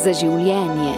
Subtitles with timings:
[0.00, 0.94] za življenje.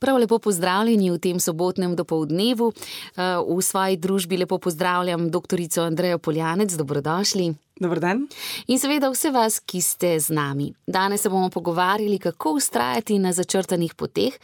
[0.00, 2.70] Prav lepo pozdravljeni v tem sobotnem dopolednevu.
[3.16, 5.60] V svoji družbi lepo pozdravljam dr.
[5.84, 7.54] Andrejo Poljanec, dobrodošli.
[7.80, 8.26] Dobrodan.
[8.68, 10.66] In seveda vse vas, ki ste z nami.
[10.86, 14.36] Danes se bomo pogovarjali, kako ustrajati na začrtanih poteh.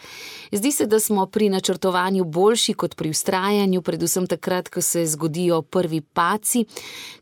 [0.52, 5.62] Zdi se, da smo pri načrtovanju boljši kot pri ustrajanju, predvsem takrat, ko se zgodijo
[5.62, 6.64] prvi paci.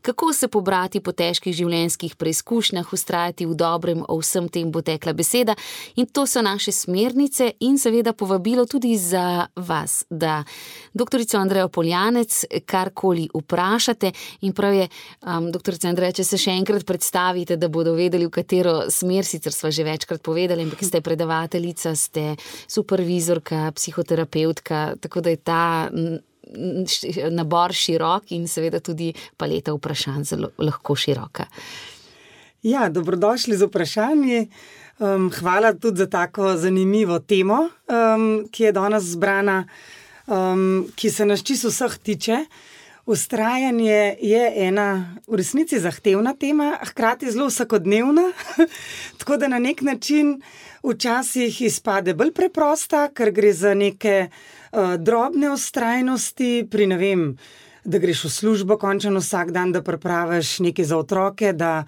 [0.01, 5.13] Kako se pobrati po težkih življenjskih preizkušnjah, ustrajati v dobrem, o vsem tem bo tekla
[5.13, 5.55] beseda.
[5.95, 10.43] In to so naše smernice in seveda povabilo tudi za vas, da
[10.93, 11.27] dr.
[11.35, 14.11] Andrejo Poljanec karkoli vprašate.
[14.41, 14.87] In prav je,
[15.27, 15.75] um, dr.
[15.83, 19.85] Andreja če se še enkrat predstavite, da bodo vedeli, v katero smer, sicer smo že
[19.87, 22.35] večkrat povedali, ampak ste predavateljica, ste
[22.67, 25.63] supervizorka, psihoterapeutka, tako da je ta
[27.31, 31.47] nabor širok in seveda tudi paleta vprašanj zelo lahko široka.
[32.65, 34.47] Ja, dobrodošli z vprašanji.
[34.97, 39.65] Um, hvala tudi za tako zanimivo temo, um, ki je danes zbrana,
[40.27, 42.37] um, ki se nas čisto vseh tiče.
[43.05, 48.31] Ustrajanje je ena v resnici zahtevna tema, hkrati zelo vsakodnevna.
[49.19, 50.41] Tako da na nek način
[50.83, 57.27] včasih izpade bolj preprosta, ker gre za neke uh, drobne ustrajnosti, pri ne vem,
[57.85, 61.83] da greš v službo končno vsak dan, da prepraviš nekaj za otroke, da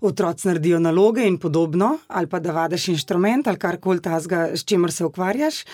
[0.00, 4.92] otroci naredijo naloge in podobno, ali pa da vadiš inštrument ali karkoli tazga, s čimer
[4.92, 5.64] se ukvarjaš.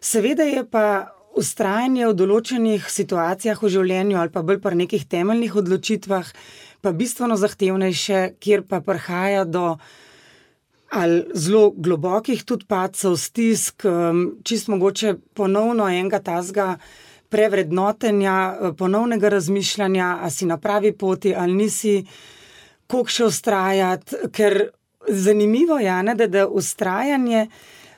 [0.00, 5.56] Seveda je pa ustrajanje v določenih situacijah v življenju ali pa bolj pri nekih temeljnih
[5.60, 6.32] odločitvah,
[6.80, 9.76] pa bistveno zahtevnejše, kjer pa prihaja do
[11.34, 16.76] zelo globokih tudi padcev, stisk, um, čist mogoče ponovno enega tazga.
[17.26, 21.94] Prevrednotenja, ponovnega razmišljanja, ali si na pravi poti, ali nisi,
[22.86, 24.28] kako še ustrajati.
[24.30, 24.68] Ker
[25.08, 27.48] zanimivo je, ne, da je ustrajanje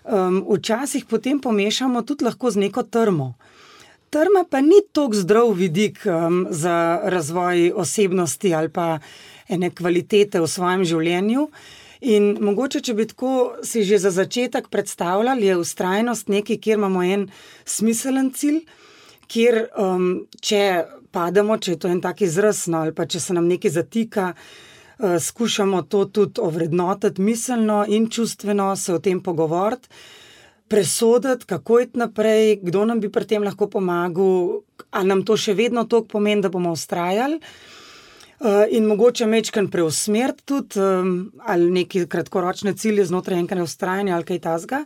[0.08, 3.34] um, včasih potem pomešamo tudi lahko z neko trmo.
[4.10, 8.98] Trma pa ni tako zdrav vidik um, za razvoj osebnosti ali pa
[9.48, 11.48] ene kvalitete v svojem življenju.
[12.00, 17.02] In mogoče, če bi tako si že za začetek predstavljali, je ustrajnost nekaj, kjer imamo
[17.02, 17.26] en
[17.66, 18.62] smiselen cilj,
[19.26, 23.34] kjer um, če pademo, če je to en tak izraz, no, ali pa če se
[23.34, 24.67] nam nekaj zatika, Eh,
[25.20, 29.88] skušamo to tudi ovrednotiti miselno in čustveno, se o tem pogovoriti,
[30.68, 34.60] presoditi, kako je naprej, kdo nam bi pri tem lahko pomagal,
[34.90, 37.40] ali nam to še vedno toliko pomeni, da bomo ustrajali.
[38.38, 40.80] Eh, in mogoče mečken preusmeriti tudi,
[41.46, 44.84] ali neki kratkoročne cilje znotraj enega ustrajanja ali kaj tasga.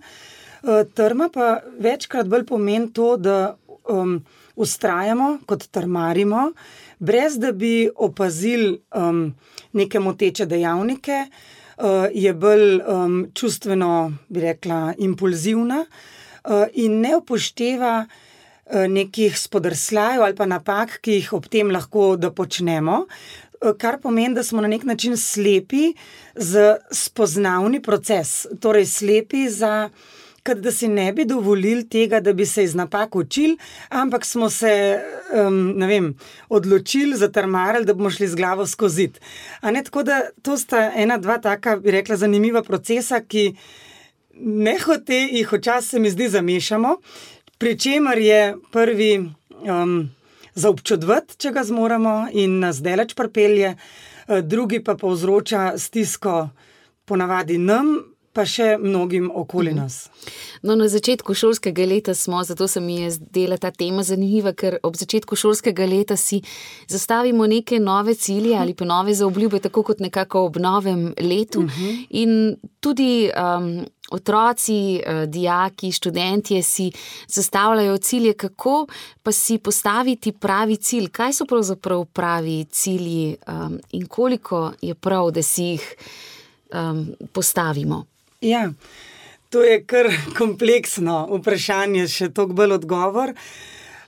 [0.62, 3.56] Eh, trma pa večkrat bolj pomeni to, da
[3.88, 4.22] um,
[4.56, 6.52] ustrajamo kot trmarimo,
[6.98, 9.34] brez da bi opazili um,
[9.72, 12.80] neke moteče dejavnike, uh, je bolj
[13.34, 18.12] čustveno, bi rekla, impulzivna uh, in ne upošteva uh,
[18.88, 23.06] nekih spodrsljajev ali pa napak, ki jih ob tem lahko da počnemo.
[23.78, 25.92] Kar pomeni, da smo na nek način slepi
[26.34, 29.90] za spoznavni proces, torej slepi za
[30.46, 33.56] kot da si ne bi dovolili tega, da bi se iz napak učili,
[33.88, 35.00] ampak smo se
[35.46, 36.14] um, vem,
[36.48, 39.10] odločili, zatrmarili, da bomo šli z glavo skozi.
[39.60, 43.52] Tako da to sta ena, dva taka, bi rekla, zanimiva procesa, ki
[44.40, 46.96] ne hote jih včasih, mi zdi, zamešamo,
[47.58, 50.10] pri čemer je prvi um,
[50.54, 56.48] za občudovati, če ga zmoremo in nas delač pripelje, uh, drugi pa povzroča stisko.
[57.04, 57.96] Ponavadi nam,
[58.32, 59.80] pa še mnogim okoli mhm.
[59.80, 60.08] nas.
[60.62, 64.78] No, na začetku šolskega leta smo, zato se mi je zdela ta tema zanimiva, ker
[64.82, 66.40] ob začetku šolskega leta si
[66.88, 71.60] zastavimo neke nove cilje ali pa nove zaobljube, tako kot nekako ob novem letu.
[71.60, 71.82] Uh mhm.
[71.82, 72.06] -huh.
[72.10, 76.92] In tudi um, otroci, uh, dijaki, študentje si
[77.28, 78.86] zastavljajo cilje, kako
[79.22, 85.30] pa si postaviti pravi cilj, kaj so pravzaprav pravi cilji um, in koliko je prav,
[85.30, 85.94] da si jih
[86.74, 88.11] um, postavimo.
[88.42, 88.72] Ja,
[89.50, 90.08] to je kar
[90.38, 93.34] kompleksno vprašanje, še toliko bolj odgovor.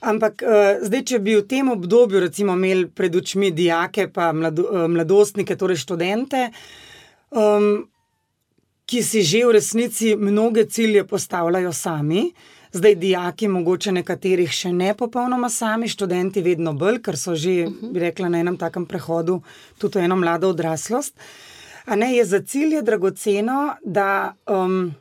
[0.05, 4.85] Ampak uh, zdaj, če bi v tem obdobju, recimo, imeli pred očmi dijake, pa uh,
[4.91, 6.51] mladostnike, torej študente,
[7.33, 7.87] um,
[8.85, 12.27] ki si že v resnici mnoge cilje postavljajo sami,
[12.75, 18.05] zdaj dijaki, mogoče nekaterih še ne popolnoma sami, študenti vedno bolj, ker so že, bi
[18.05, 19.39] rekla, na enem takem prehodu
[19.81, 21.17] tudi eno mlado odraslost.
[21.17, 21.55] Uh,
[21.87, 24.95] ne je za cilj je dragoceno, da, um,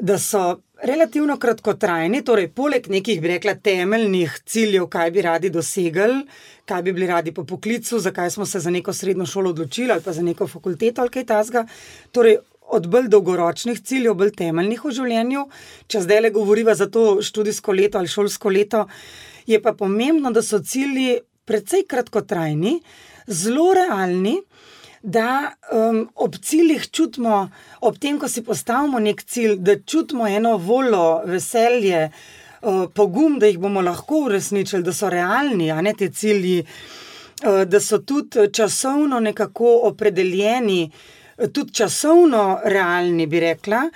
[0.00, 6.22] da so relativno kratkotrajni, torej poleg nekih, bi rekla, temeljnih ciljev, kaj bi radi dosegli,
[6.64, 10.02] kaj bi bili radi po poklicu, zakaj smo se za neko srednjo šolo odločili ali
[10.02, 11.66] pa za neko fakulteto ali kaj tasga.
[12.12, 12.38] Torej,
[12.70, 15.46] od bolj dolgoročnih ciljev, bolj temeljnih v življenju,
[15.90, 18.84] če zdaj le govoriva za to študijsko leto ali šolsko leto,
[19.46, 22.78] je pa pomembno, da so cilji precej kratkotrajni,
[23.26, 24.36] zelo realni
[25.02, 27.50] da um, ob ciljih čutimo,
[27.80, 32.10] ob tem, ko si postavimo nek cilj, da čutimo eno voljo, veselje,
[32.62, 37.62] uh, pogum, da jih bomo lahko uresničili, da so realni, a ne ti cilji, uh,
[37.64, 40.90] da so tudi časovno nekako opredeljeni,
[41.52, 43.86] tudi časovno realni, bi rekla,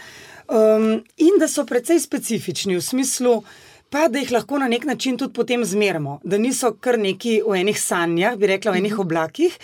[0.49, 3.43] um, in da so precej specifični v smislu.
[3.91, 7.61] Pa da jih lahko na nek način tudi potem zmerimo, da niso kar neki v
[7.61, 9.01] enih sanjah, bi rekla, v enih mhm.
[9.01, 9.59] oblakih,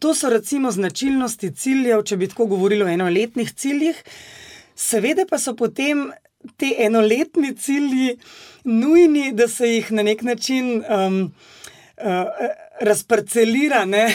[0.00, 3.98] To so recimo značilnosti ciljev, če bi tako govorili o enoletnih ciljih.
[4.74, 6.06] Seveda pa so potem
[6.56, 8.14] ti enoletni cilji
[8.64, 11.18] nujni, da se jih na nek način um,
[12.00, 12.48] uh,
[12.80, 14.06] razparcelira ne?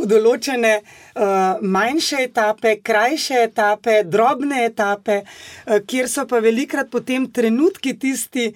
[0.00, 7.30] v določene uh, manjše etape, krajše etape, drobne etape, uh, kjer so pa velikrat potem
[7.32, 8.50] trenutki tisti,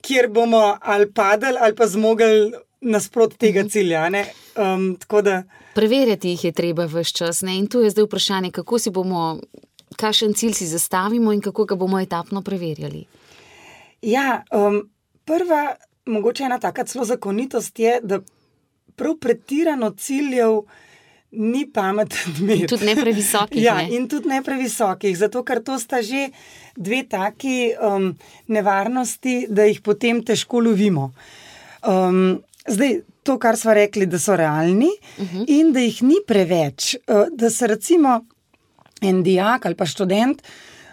[0.00, 3.68] kjer bomo ali padali ali pa zmogli nasprot tega mhm.
[3.68, 4.08] cilja.
[4.56, 5.42] Um, da...
[5.74, 7.42] Preverjati jih je treba vse čas.
[7.42, 7.58] Ne?
[7.58, 9.40] In tu je zdaj vprašanje, kako si bomo,
[9.96, 13.04] kakšen cilj si zastavimo in kako ga bomo etapno preverjali.
[14.02, 14.84] Ja, um,
[15.26, 15.74] prva,
[16.06, 18.20] mogoče ena taka celo zakonitost je, da
[18.98, 20.62] prav pretirano ciljev.
[21.30, 22.32] Ni pametno,
[22.70, 23.60] tudi ne previsokih.
[23.60, 23.90] Ja, ne?
[23.92, 26.30] in tudi ne previsokih, zato ker to sta že
[26.72, 28.14] dve taki um,
[28.48, 31.10] nevarnosti, da jih potem težko lovimo.
[31.84, 35.36] Um, Zdaj, to, kar smo rekli, da so realni uh mhm.
[35.38, 35.44] -huh.
[35.48, 37.00] in da jih ni preveč, eh,
[37.32, 38.24] da se recimo
[39.00, 40.42] en dijak ali pa študent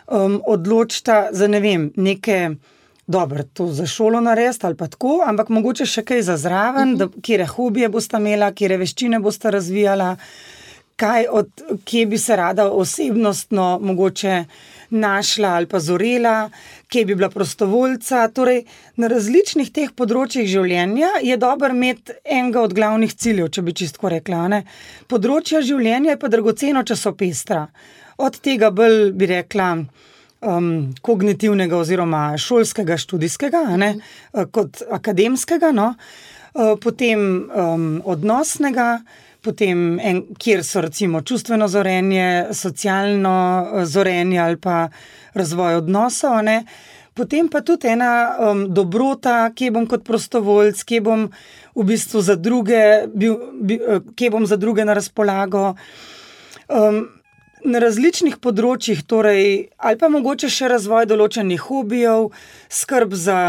[0.07, 2.55] um, odločita za ne vem, neke.
[3.07, 6.99] Dobro, to za šolo narediti ali pa tako, ampak mogoče še kaj za zraven, uh
[6.99, 7.21] -huh.
[7.21, 10.15] kje hobije boste imela, kje veščine boste razvijala,
[10.95, 11.49] kaj od,
[11.85, 14.45] kje bi se rada osebnostno mogoče
[14.89, 16.49] našla ali pa zorela,
[16.87, 18.27] kje bi bila prostovoljca.
[18.27, 18.63] Torej,
[18.95, 24.09] na različnih teh področjih življenja je dobro imeti enega od glavnih ciljev, če bi čisto
[24.09, 24.47] rekla.
[24.47, 24.63] Ne?
[25.07, 27.67] Področja življenja je pa dragoceno časopestra.
[28.17, 29.85] Od tega bolj bi rekla.
[30.45, 33.95] Um, kognitivnega, oziroma šolskega, študijskega, ne,
[34.53, 38.99] kot akademskega, no, uh, potem um, odnosnega,
[39.45, 44.87] potem en, kjer so recimo čustveno zorenje, socialno eh, zorenje ali pa
[45.33, 46.41] razvoj odnosov.
[46.43, 46.63] Ne?
[47.15, 51.29] Potem pa tudi ena um, dobrota, kje bom kot prostovoljc, kje bom
[51.75, 52.81] v bistvu za druge,
[53.13, 55.75] bil, bil, eh, kje bom za druge na razpolago.
[56.67, 57.05] Um,
[57.65, 62.29] na različnih področjih, torej, ali pa mogoče še razvoj določenih hobijev,
[62.69, 63.39] skrb za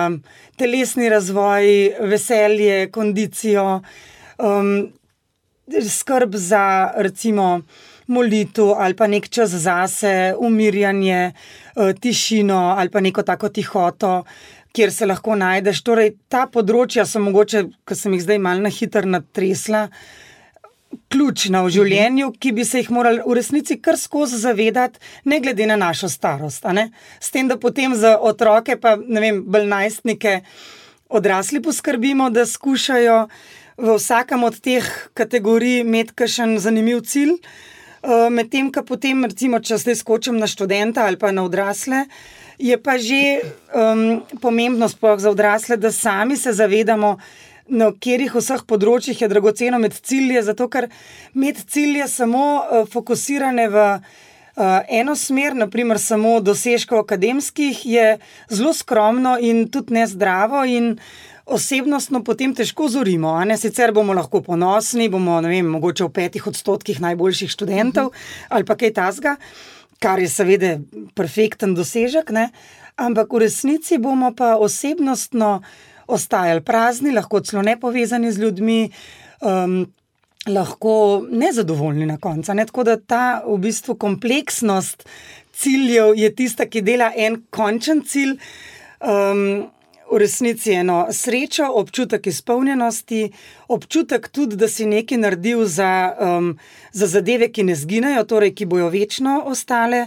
[0.57, 1.67] telesni razvoj,
[2.13, 3.83] veselje, kondicijo.
[4.37, 4.73] Um,
[5.67, 7.63] skrb za, recimo,
[8.07, 14.25] molitev ali pa nek čas zase, umirjanje, eh, tišino ali pa neko tako tihoto,
[14.73, 15.83] kjer se lahko najdeš.
[15.83, 19.89] Torej, ta področja so mogoče, ki sem jih zdaj malo na hitro natresla.
[21.11, 25.67] Ključna v življenju, ki bi se jih morali v resnici kar skozi zavedati, ne glede
[25.67, 26.65] na našo starost.
[27.21, 30.41] S tem, da potem za otroke, pa ne vem, bolj najstnike,
[31.09, 33.29] odrasli poskrbimo, da skušajo
[33.77, 37.37] v vsakem od teh kategorij imeti kakšen zanimiv cilj.
[38.07, 42.07] Eh, medtem, ko potem, recimo, če zdaj skočim na študenta ali pa na odrasle,
[42.59, 43.43] je pa že
[43.75, 47.19] um, pomembno, sploh za odrasle, da sami se zavedamo,
[47.69, 50.89] na katerih vseh področjih je dragoceno med cilje, zato ker
[51.35, 58.11] med cilje samo uh, fokusirane v uh, eno smer, naprimer samo dosežkov akademskih, je
[58.51, 60.65] zelo skromno in tudi nezdravo.
[60.65, 63.39] In, uh, osebnostno potem težko zorimo.
[63.57, 68.15] Sicer bomo lahko ponosni, bomo vem, mogoče v petih odstotkih najboljših študentov uh
[68.51, 69.37] ali pa kaj tasga,
[69.99, 70.79] kar je seveda
[71.15, 72.51] perfekten dosežek, ne?
[72.97, 75.63] ampak v resnici bomo pa osebnostno
[76.07, 78.91] ostajali prazni, lahko celo ne povezani z ljudmi.
[79.41, 79.87] Um,
[80.47, 82.55] Lahko nezadovoljni na koncu.
[82.55, 82.63] Ne?
[82.67, 85.03] Tako da ta v bistvu kompleksnost
[85.53, 88.37] ciljev je tista, ki dela en končen cilj.
[89.03, 89.67] Um,
[90.11, 93.33] v resnici eno srečo, občutek izpolnjenosti,
[93.69, 96.53] občutek tudi, da si nekaj naredil za, um,
[96.93, 100.07] za zadeve, ki ne zginejo, torej ki bojo večno ostale,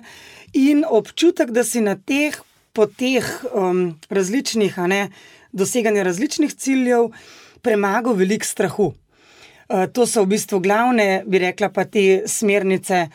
[0.54, 2.40] in občutek, da si na teh
[2.74, 5.10] poteh um, različnih, ne,
[5.52, 7.10] doseganja različnih ciljev,
[7.62, 8.94] premagal velik strahu.
[9.70, 13.08] Uh, to so v bistvu glavne, bi rekla, pa te smernice,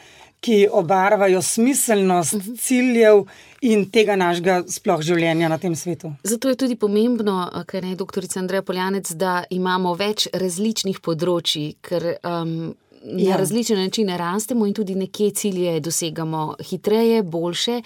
[0.44, 2.56] ki obarvajo smiselnost mhm.
[2.60, 3.24] ciljev
[3.64, 6.12] in tega našega sploh življenja na tem svetu.
[6.22, 12.10] Zato je tudi pomembno, kar je doktorica Andreja Poljanec, da imamo več različnih področji, ker
[12.20, 13.36] um, na ja.
[13.36, 17.80] različne načine rastemo in tudi nekje cilje dosegamo hitreje, boljše.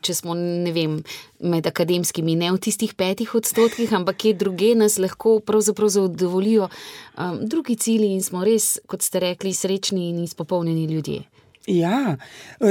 [0.00, 0.98] Če smo, ne vem,
[1.40, 7.38] med akademskimi, ne v tistih petih odstotkih, ampak kje druge nas lahko pravzaprav zadovoljijo um,
[7.42, 11.22] drugi cilji in smo res, kot ste rekli, srečni in izpopolnjeni ljudje.
[11.66, 12.16] Ja,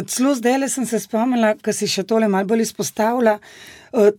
[0.07, 3.37] celo zdaj sem se spomnila, da si še tole malo bolj izpostavila.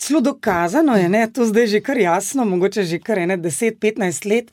[0.00, 4.48] Celo dokazano je, ne, to zdaj že kar jasno, mogoče že kar 10-15 let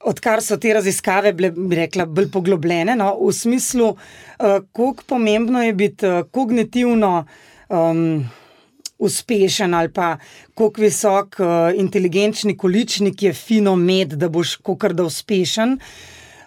[0.00, 5.62] odkar so te raziskave bile, bi rekla, bolj poglobljene, no, v smislu, uh, koliko pomembno
[5.62, 7.24] je biti uh, kognitivno
[7.68, 8.22] um,
[9.00, 10.16] uspešen ali pa
[10.54, 15.78] koliko visok uh, inteligenčni količnik je fino med, da boš kar da uspešen.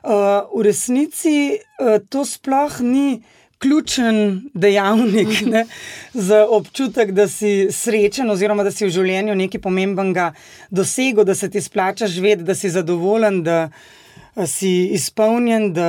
[0.04, 0.12] Uh,
[0.52, 3.22] v resnici uh, to sploh ni
[3.64, 5.66] ključen dejavnik ne,
[6.14, 10.32] za občutek, da si srečen, oziroma da si v življenju nekaj pomembnega
[10.70, 15.88] dosegel, da se ti splača živeti, da si zadovoljen, da eh, si izpolnjen, da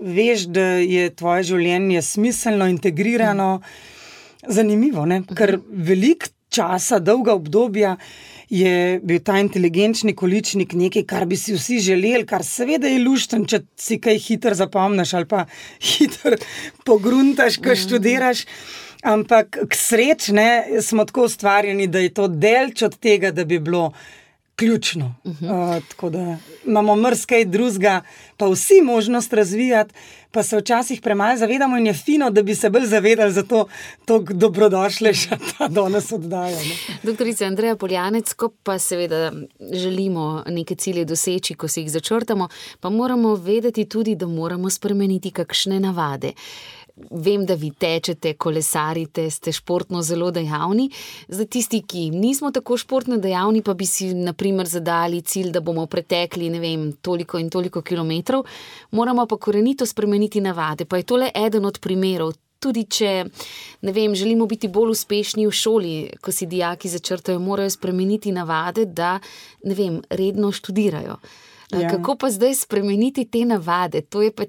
[0.00, 3.50] veš, da je tvoje življenje smiselno, integrirano,
[4.48, 5.04] zanimivo.
[5.06, 5.22] Ne?
[5.36, 7.96] Ker veliko časa, dolga obdobja
[8.50, 13.46] je bil ta inteligenčni količnik nekaj, kar bi si vsi želeli, kar seveda je lušten,
[13.46, 15.46] če si kaj hiter zapomniš ali pa
[15.90, 16.38] hiter
[16.84, 17.80] pogruntaš, ko mm.
[17.86, 18.44] študiraš.
[19.06, 20.32] Ampak k sreči
[20.82, 23.92] smo tako ustvarjeni, da je to delč od tega, da bi bilo
[24.56, 25.14] ključno.
[25.24, 25.76] Uh -huh.
[25.76, 28.00] uh, tako da imamo mrskaj drugega,
[28.36, 29.94] pa vsi možnost razvijati,
[30.36, 33.62] pa se včasih premalo zavedamo in je fino, da bi se bolj zavedali za to,
[34.06, 36.58] da dobrodošle še ta danes oddaja.
[37.02, 39.32] Doktorica Andreja Poljanec, ko pa seveda
[39.72, 42.50] želimo neke cilje doseči, ko si jih začrtamo,
[42.80, 46.34] pa moramo vedeti tudi, da moramo spremeniti kakšne navade.
[46.96, 50.86] Vem, da vi tečete, kolesarite, ste športno zelo dejavni.
[51.28, 55.84] Za tisti, ki nismo tako športno dejavni, pa bi si naprimer zadali cilj, da bomo
[55.86, 58.46] pretekli vem, toliko in toliko kilometrov,
[58.90, 60.84] moramo pa korenito spremeniti navade.
[60.84, 62.32] Pa je to le eden od primerov.
[62.58, 63.26] Tudi če
[63.82, 69.18] vem, želimo biti bolj uspešni v šoli, ko si dijaki začrtajo, morajo spremeniti navade, da
[69.60, 71.20] vem, redno študirajo.
[71.70, 71.90] Ja.
[71.90, 74.00] Kako pa zdaj spremeniti te navade?
[74.00, 74.46] To je pa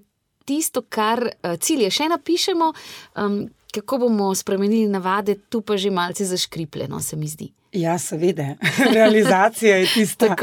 [0.47, 2.71] tisto, kar uh, cilje še napišemo,
[3.19, 3.37] um,
[3.75, 7.51] kako bomo spremenili navade, tu pa že malce zaškripljeno, se mi zdi.
[7.75, 8.55] Ja, seveda,
[8.95, 10.35] realizacija je tista.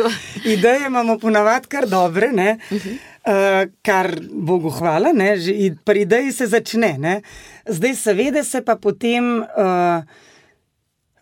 [0.44, 2.92] Ideje imamo ponavadi kar dobre, uh -huh.
[2.92, 5.08] uh, kar Bogu hvala,
[5.84, 6.98] pri ideji se začne.
[6.98, 7.22] Ne?
[7.66, 10.04] Zdaj, seveda, se pa potem uh,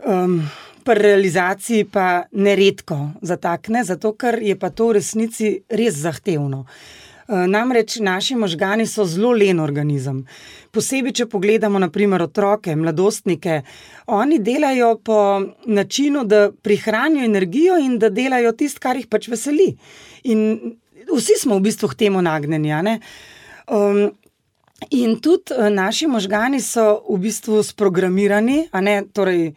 [0.07, 0.51] um,
[0.85, 6.59] pri realizaciji pa neredko zatakne, zato ker je pa to v resnici res zahtevno.
[6.59, 10.25] Uh, Eh, namreč naši možgani so zelo len organizem.
[10.73, 13.61] Posebej, če pogledamo naprimer otroke, mladostnike,
[14.07, 15.19] oni delajo po
[15.67, 19.75] načinu, da prihranijo energijo in da delajo tisto, kar jih pač veseli.
[20.25, 20.75] In
[21.13, 22.99] vsi smo v bistvu k temu nagnjeni.
[23.69, 24.11] Um,
[24.91, 28.67] in tudi uh, naši možgani so v bistvu sprogramirani,
[29.13, 29.53] torej.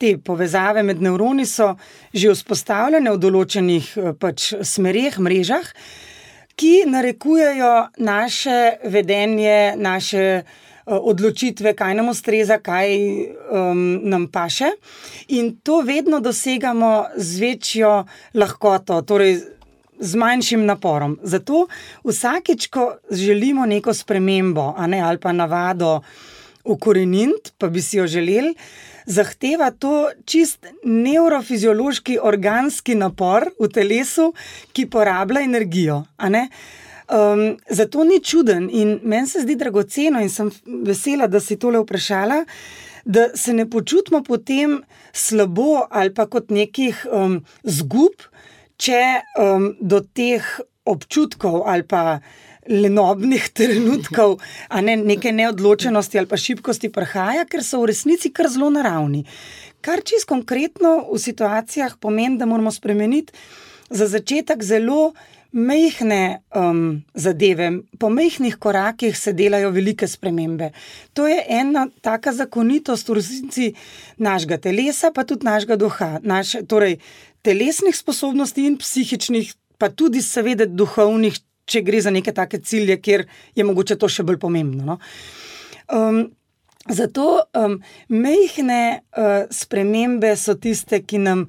[0.00, 1.74] Te povezave med nevroni so
[2.16, 5.66] že vzpostavljene v določenih eh, pač, smerih, mrežah,
[6.60, 14.68] ki narekujejo naše vedenje, naše uh, odločitve, kaj nam ustreza, kaj um, nam paše.
[15.28, 19.40] In to vedno dosegamo z večjo lahkoto, torej
[20.00, 21.18] z manjšim naporom.
[21.22, 21.66] Zato
[22.04, 26.00] vsakeč, ko želimo neko spremembo ne, ali pa navado
[26.64, 28.54] ukoreniti, pa bi si jo želeli
[29.10, 34.30] zahteva to čist neurofiziološki, organski napor v telesu,
[34.72, 36.04] ki porablja energijo.
[37.10, 40.50] Um, zato ni čuden in meni se zdi dragoceno, in sem
[40.86, 42.44] vesela, da si tole vprašala,
[43.04, 44.78] da se ne počutimo potem
[45.12, 48.28] slabo ali pa kot nekih um, zgub,
[48.80, 49.02] če
[49.42, 50.46] um, do teh
[50.86, 52.20] občutkov ali pa
[52.68, 54.38] lenobnih trenutkov,
[54.68, 59.24] a ne neke neodločenosti ali pa šibkosti prihaja, ker so v resnici kar zelo naravni.
[59.80, 63.32] Kar čist konkretno v situacijah pomeni, da moramo spremeniti
[63.90, 65.12] za začetek zelo
[65.52, 67.72] mehne um, zadeve.
[67.98, 70.70] Po mehkih korakih se delajo velike spremembe.
[71.12, 73.72] To je ena taka zakonitost v resnici
[74.16, 77.00] našega telesa, pa tudi našega duha, naše, torej
[77.42, 83.26] telesnih sposobnosti in psihičnih, pa tudi, seveda, duhovnih, če gre za neke take cilje, kjer
[83.56, 84.84] je mogoče to še bolj pomembno.
[84.84, 84.98] No?
[85.90, 86.22] Um,
[86.90, 91.46] zato um, mehne uh, spremembe so tiste, ki nam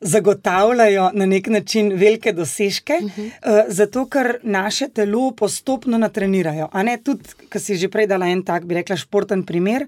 [0.00, 3.26] zagotavljajo na nek način velike dosežke, uh -huh.
[3.26, 6.68] uh, zato ker naše telo postopno natrenirajo.
[6.72, 9.86] A ne tudi, kar si že prej dala en tak, bi rekla, športen primer.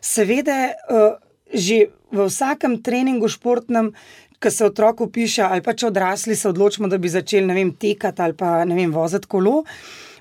[0.00, 1.18] seveda, uh,
[1.54, 3.92] že v vsakem treningu športnem,
[4.38, 8.22] ki se otroku piše, ali pa če odrasli se odločimo, da bi začeli vem, tekati
[8.22, 9.62] ali pa vem, voziti kolo.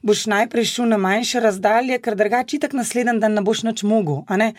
[0.05, 4.21] Boš najprej šel na manjše razdalje, ker drugače tak naslednji dan ne boš nič mogel.
[4.37, 4.53] Ne?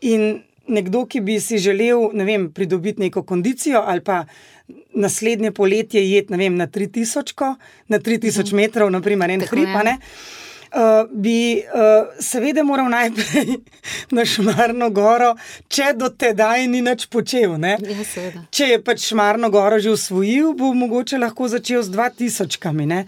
[0.00, 4.24] In nekdo, ki bi si želel ne vem, pridobiti neko kondicijo ali pa
[4.94, 7.54] naslednje poletje jeti na 3000,
[7.88, 8.56] na 3000 mhm.
[8.56, 9.68] metrov, naprimer, en hrib.
[10.70, 13.56] Uh, bi uh, seveda moral najprej
[14.16, 15.32] na Šmarno goro,
[15.66, 17.56] če do tedaj ni nič počel.
[17.58, 17.74] Ja,
[18.54, 22.86] če je pač Šmarno goro že usvojil, bo mogoče lahko začel z 2000 kami.
[22.86, 23.00] Ne?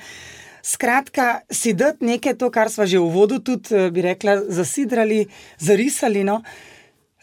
[0.63, 5.27] Skratka, si dati nekaj, to, kar smo že v vodu, tudi eh, bi rekla, zasidrali,
[5.59, 6.23] zarisali.
[6.23, 6.43] No?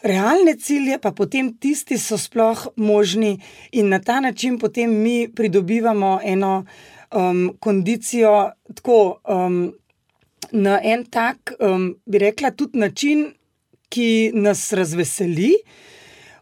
[0.04, 3.40] Realne cilje pa potem tisti so sploh možni
[3.72, 6.64] in na ta način potem mi pridobivamo eno
[7.12, 9.20] um, kondicijo tako.
[9.28, 9.72] Um,
[10.52, 13.30] na en tak, um, bi rekla, tudi način,
[13.90, 15.54] ki nas razveseli,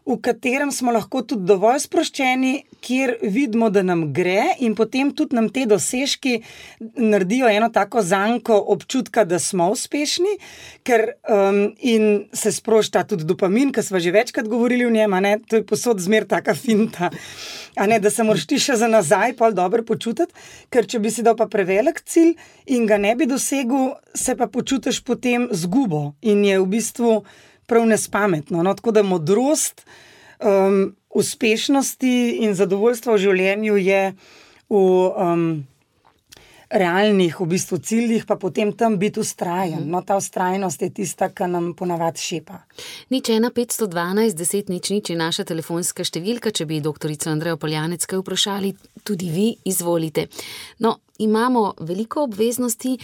[0.09, 5.37] v katerem smo lahko tudi dovolj sproščeni, kjer vidimo, da nam gre, in potem tudi
[5.37, 6.39] nam te dosežki
[6.97, 10.37] naredijo eno tako zanko občutka, da smo uspešni,
[10.87, 11.61] ker um,
[12.33, 16.25] se sprošča tudi dopamin, ki smo že večkrat govorili o njem, to je posod zmer
[16.25, 17.11] taka finta.
[17.87, 20.33] Ne, da se moraš ti še za nazaj pol dobro počutiti,
[20.73, 22.33] ker če bi si dal pa prevelik cilj
[22.73, 27.13] in ga ne bi dosegel, se pa počutiš potem zgubo in je v bistvu
[27.69, 28.63] prav nespametno.
[28.65, 29.85] No, tako da modrost
[30.41, 32.13] um, uspešnosti
[32.45, 34.05] in zadovoljstva v življenju je
[34.69, 34.77] v.
[34.77, 35.51] Um,
[36.69, 39.87] realnih v bistvu, ciljih, pa potem tam biti ustrajen.
[39.89, 42.61] No, ta ustrajnost je tista, ki nam ponavadi šepa.
[43.09, 46.53] Nič ena 512, 10 nič nič je naša telefonska številka.
[46.53, 47.09] Če bi dr.
[47.31, 50.29] Andrej Poljanec kaj vprašali, tudi vi izvolite.
[50.85, 52.97] No, imamo veliko obveznosti,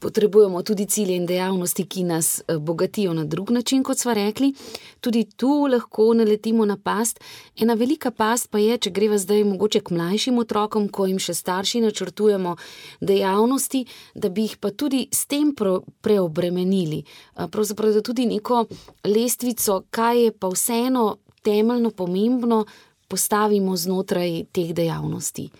[0.00, 4.54] potrebujemo tudi cilje in dejavnosti, ki nas eh, bogatijo na drug način, kot smo rekli.
[5.00, 7.20] Tudi tu lahko naletimo na past.
[7.56, 11.34] Ena velika past pa je, če greva zdaj mogoče k mlajšim otrokom, ko jim še
[11.34, 12.56] starši načrtujemo
[13.00, 15.54] dejavnosti, da bi jih pa tudi s tem
[16.00, 17.04] preobremenili.
[17.34, 18.64] Pravzaprav da tudi neko
[19.04, 22.64] lestvico, kaj je pa vseeno temeljno pomembno,
[23.08, 25.50] postavimo znotraj teh dejavnosti.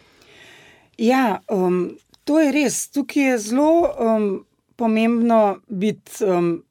[0.99, 2.89] Ja, um, to je res.
[2.89, 6.65] Tukaj je zelo um, pomembno biti um,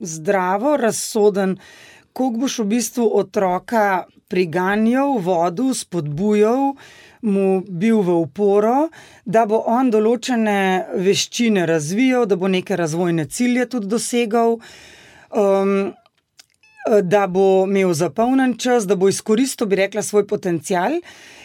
[0.00, 1.56] zdravo, razsoden,
[2.12, 6.74] koliko boš v bistvu otroka priganjal, vodu, spodbujal,
[7.22, 8.88] mu bil v uporo,
[9.24, 10.58] da bo on določene
[11.00, 14.60] veščine razvijal, da bo neke razvojne cilje tudi dosegal.
[15.30, 15.94] Um,
[16.88, 20.94] Da bo imel zapolnjen čas, da bo izkoristil, bi rekla, svoj potencial.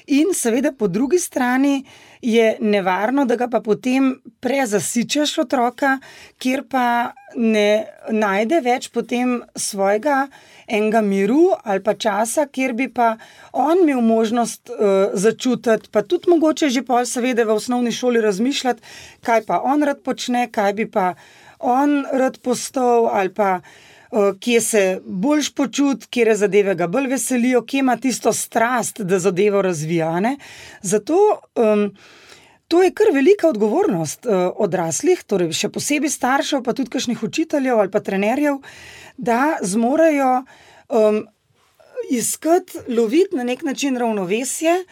[0.07, 1.85] In seveda, po drugi strani
[2.21, 5.97] je nevarno, da ga pa potem prezasičaš otroka,
[6.37, 10.27] kjer pa ne najde več potem svojega
[10.67, 13.15] enega miru ali pa časa, kjer bi pa
[13.51, 18.83] on imel možnost uh, začutiti, pa tudi mogoče že pol, seveda, v osnovni šoli razmišljati,
[19.23, 21.13] kaj pa on rad počne, kaj bi pa
[21.59, 23.59] on rad postal ali pa
[24.39, 29.61] kje se boljš počuti, kje zadeve ga bolj veselijo, kje ima tisto strast, da zadevo
[29.61, 30.19] razvija.
[30.19, 30.37] Ne?
[30.81, 31.95] Zato um,
[32.67, 37.79] to je kar velika odgovornost uh, odraslih, torej še posebej staršev, pa tudi kakšnih učiteljev
[37.79, 38.61] ali pa trenerjev,
[39.17, 40.43] da zmorejo
[40.89, 41.23] um,
[42.09, 44.83] iskati, loviti na nek način ravnovesje.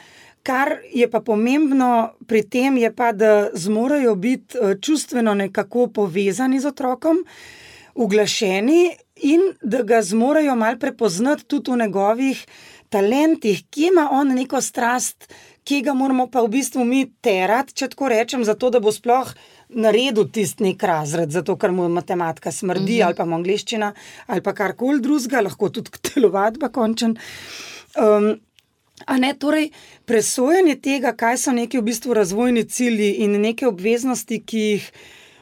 [0.44, 6.72] Kar je pa pomembno pri tem, je pa, da zmorejo biti čustveno nekako povezani z
[6.72, 7.20] otrokom,
[7.94, 12.46] uglašeni in da ga zmorejo malo prepoznati tudi v njegovih
[12.90, 15.30] talentih, ki ima on neko strast,
[15.64, 19.30] ki ga moramo pa v bistvu mi terati, če tako rečem, zato da bo sploh
[19.70, 23.06] naredil tisti nek razred, zato ker mu matematika smrdi, mm -hmm.
[23.06, 23.94] ali pa angliščina,
[24.28, 27.18] ali pa karkoli drugega, lahko tudi telovadba končen.
[27.96, 28.40] Um,
[29.06, 29.72] A ne, torej,
[30.06, 34.92] presojanje tega, kaj so neki v bistvu razvojni cilji in neke obveznosti, ki jih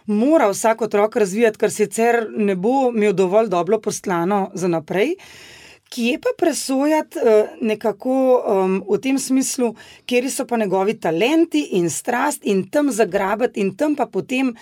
[0.10, 5.16] mora vsak otrok razvijati, ker sicer ne bo imel dovolj dobro poslano za naprej.
[5.90, 9.74] Kje pa presojati uh, nekako um, v tem smislu,
[10.06, 14.54] kje so pa njegovi talenti in strast, in tam zagrabiti, in tam pa potem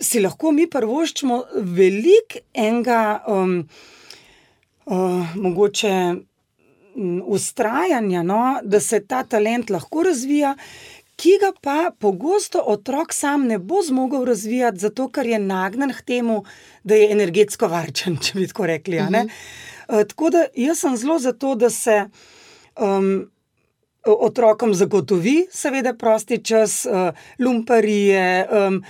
[0.00, 1.42] si lahko mi prvoščimo
[1.78, 3.58] veliko enega, um,
[4.86, 5.94] uh, mogoče
[6.94, 10.54] um, ustrajanja, no, da se ta talent lahko razvija
[11.16, 16.02] ki ga pa pogosto otrok sam ne bo zmogel razvijati, zato ker je nagnen k
[16.04, 16.42] temu,
[16.84, 19.00] da je energetsko varčen, če bi tako rekli.
[19.00, 19.30] Uh -huh.
[19.88, 22.04] uh, tako da jaz sem zelo za to, da se
[22.80, 23.30] um,
[24.06, 28.80] otrokom zagotovi, seveda, prosti čas, uh, lumparije, um,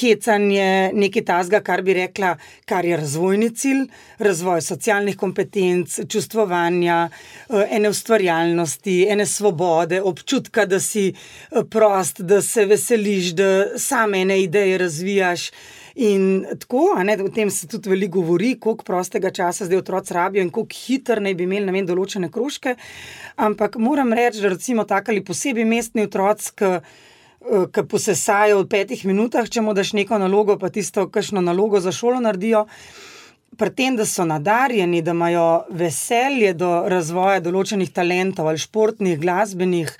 [0.00, 3.84] hecanje, nekaj tasga, kar bi rekla, kar je razvojni cilj,
[4.18, 7.08] razvoj socialnih kompetenc, čustvovanja,
[7.48, 11.12] uh, ene ustvarjalnosti, ene svobode, občutka, da si
[11.70, 15.50] prost, da se veseliš, da same ene ideje razvijaš.
[15.94, 20.42] In tako, ne, o tem se tudi veliko govori, koliko prostega časa zdaj otroci rabijo
[20.42, 22.76] in koliko hitro naj bi imeli vem, določene krožke.
[23.36, 29.04] Ampak moram reči, da recimo tako ali posebej mestni otroci, ki eh, posesajo v petih
[29.04, 32.66] minutah, če mu daš neko nalogo, pa tisto, kakšno nalogo za šolo naredijo.
[33.60, 39.92] Pri tem, da so nadarjeni, da imajo veselje do razvoja določenih talentov ali športnih, glasbenih,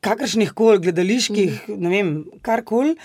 [0.00, 1.82] kakršnih koli gledaliških, mm.
[1.84, 2.96] ne vem, karkoli.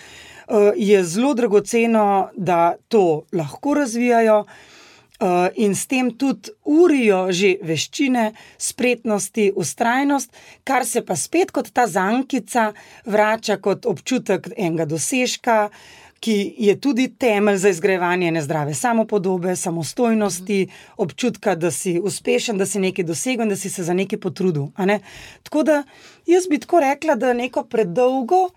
[0.47, 4.45] Eh, je zelo dragoceno, da to lahko razvijajo.
[5.19, 11.69] Uh, in s tem tudi urijo že veščine, spretnosti, ustrajnost, kar se pa spet kot
[11.71, 12.73] ta zankica
[13.06, 15.69] vrača kot občutek enega dosežka,
[16.19, 22.79] ki je tudi temelj za izgrajevanje nezdrave samopodobe, samostojnosti, občutka, da si uspešen, da si
[22.79, 24.71] nekaj dosegel in da si se za nekaj potrudil.
[24.77, 24.99] Ne?
[25.43, 25.84] Tako da
[26.25, 28.49] jaz bi tako rekla, da neko predolgo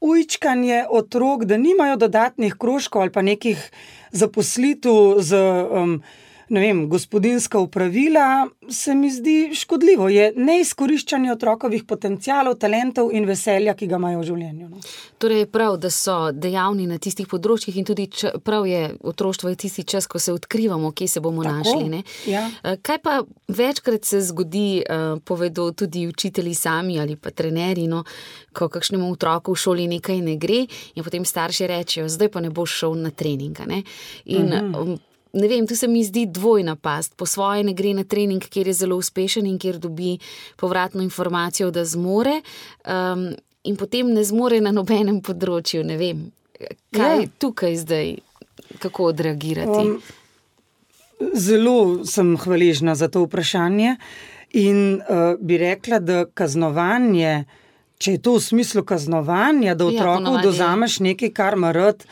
[0.00, 3.70] ujčkanje otrok, da nimajo dodatnih krožkov ali pa nekih
[4.12, 5.36] zaposlitev z.
[5.70, 6.02] Um,
[6.48, 10.08] ne vem, gospodinska upravila, se mi zdi škodljivo.
[10.08, 14.68] Je neizkoriščanje otrokovih potencialov, talentov in veselja, ki ga imajo v življenju.
[14.68, 14.82] No.
[15.18, 18.82] Torej, je prav, da so dejavni na tistih področjih in tudi č, prav je
[19.12, 22.02] otroštvo je tisti čas, ko se odkrivamo, kje se bomo Tako, našli.
[22.30, 22.46] Ja.
[22.62, 28.04] Eh, kaj pa večkrat se zgodi, eh, povedo tudi učitelji sami ali pa trenerji, no,
[28.52, 32.50] ko kakšnemu otroku v šoli nekaj ne gre in potem starši rečejo, zdaj pa ne
[32.50, 33.58] boš šel na trening.
[34.24, 34.98] In, uh -huh
[35.32, 37.16] ne vem, tu se mi zdi dvojna past.
[37.16, 40.18] Po svoje ne gre na trening, kjer je zelo uspešen in kjer dobi
[40.56, 42.40] povratno informacijo, da zmore,
[42.86, 43.28] um,
[43.64, 45.84] in potem ne zmore na nobenem področju.
[45.84, 46.28] Ne vem,
[46.94, 47.34] kaj je ja.
[47.38, 48.14] tukaj zdaj,
[48.78, 49.84] kako odreagirati.
[49.84, 50.00] Um,
[51.34, 53.96] zelo sem hvaležna za to vprašanje
[54.56, 57.44] in uh, bi rekla, da kaznovanje.
[57.98, 62.04] Če je to v smislu kaznovanja, da ja, otroku ja, dozameš nekaj, kar ima rad,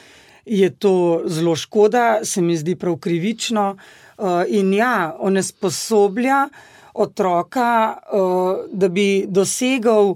[0.46, 3.76] je to zelo škoda, se mi zdi prav krivično.
[4.18, 6.48] Uh, in ja, onesposoblja
[6.94, 10.14] otroka, uh, da bi dosegal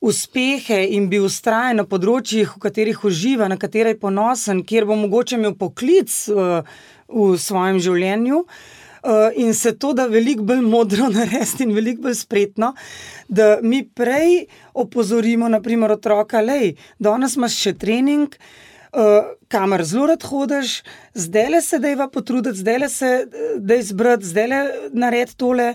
[0.00, 4.98] uspehe in bi ustrajal na področjih, v katerih uživa, na katere je ponosen, kjer bo
[4.98, 6.62] mogoče imel poklic uh,
[7.08, 8.44] v svojem življenju.
[9.34, 12.68] In se to da veliko bolj modro narediti in veliko bolj spretno,
[13.26, 14.44] da mi prej
[14.78, 16.60] opozorimo, naprimer, otroka, da
[17.02, 18.38] danes imaš še trening,
[18.94, 20.80] uh, kamor zelo rad hodiš,
[21.14, 23.10] zdaj le se deva potruditi, zdaj le se
[23.58, 24.60] da izbrati, zdaj le
[24.92, 25.74] narediti tole.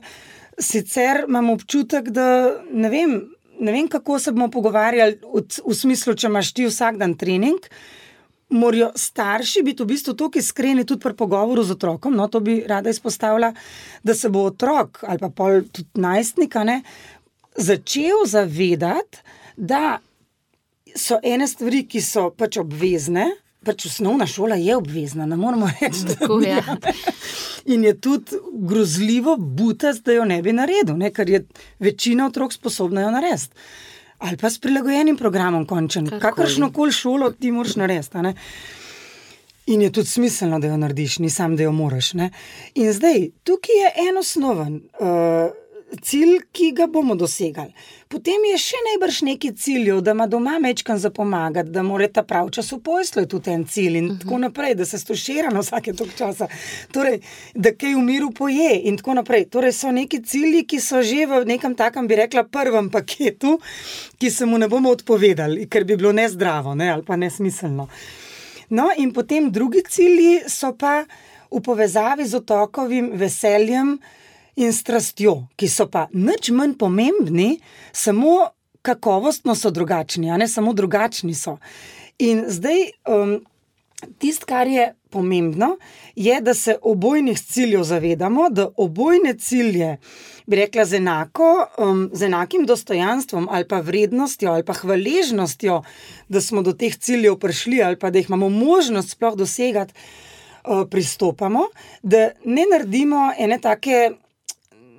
[0.57, 2.27] Sicer imam občutek, da
[2.73, 3.19] ne vem,
[3.59, 7.69] ne vem kako se bomo pogovarjali v, v smislu, če imaš ti vsak dan trening.
[8.49, 12.15] Morajo starši biti v bistvu tako iskreni tudi pri pogovoru z otrokom.
[12.17, 13.51] No, to bi rada izpostavila,
[14.03, 16.81] da se bo otrok ali pa tudi najstnika ne,
[17.57, 19.21] začel zavedati,
[19.57, 19.99] da
[20.95, 23.27] so ene stvari, ki so pač obvezne.
[23.67, 26.77] Pač osnovna šola je obvezna, ne moramo reči, da je ja.
[27.65, 31.11] In je tudi grozljivo butati, da jo ne bi naredil, ne?
[31.11, 31.43] ker je
[31.79, 33.51] večina otrok sposobna jo narediti.
[34.17, 36.07] Ali pa s prilagojenim programom, končen.
[36.19, 38.33] Kakršno koli šolo ti moraš narediti.
[39.67, 42.13] In je tudi smiselno, da jo narediš, ni sam, da jo moraš.
[42.13, 42.29] Ne?
[42.75, 44.75] In zdaj, tukaj je en osnoven.
[44.99, 45.51] Uh,
[46.01, 47.71] cilj, ki ga bomo dosegali.
[48.11, 52.23] Potem je še najbrž neki cilj, da ima doma mečkan za pomagati, da mora ta
[52.27, 54.21] prav čas v poslu, je tudi en cilj in uh -huh.
[54.21, 56.47] tako naprej, da se stošira na vsake tok časa,
[56.91, 57.19] torej,
[57.55, 59.45] da kaj v miru poje in tako naprej.
[59.45, 63.59] Torej, so neki cilji, ki so že v nekem takem, bi rekla, prvem paketu,
[64.17, 67.87] ki se mu ne bomo odpovedali, ker bi bilo nezdravo ne, ali pa nesmiselno.
[68.69, 71.05] No, in potem drugi cilji so pa
[71.51, 73.99] v povezavi z otokovim veseljem
[74.57, 77.59] in strastjo, ki so pa nič manj pomembni,
[77.93, 78.49] samo
[78.81, 81.57] kakovostno so drugačni, a ne samo drugačni so.
[82.17, 83.37] In zdaj, um,
[84.17, 85.77] tisto, kar je pomembno,
[86.15, 89.97] je, da se obojnih ciljev zavedamo, da obojne cilje.
[90.47, 95.81] Bi rekla z, enako, um, z enakim dostojanstvom ali pa vrednostjo ali pa hvaležnostjo,
[96.29, 99.93] da smo do teh ciljev prišli ali pa da jih imamo možnost sploh dosegati,
[100.63, 101.67] uh, pristopamo,
[102.03, 104.11] da ne naredimo ene take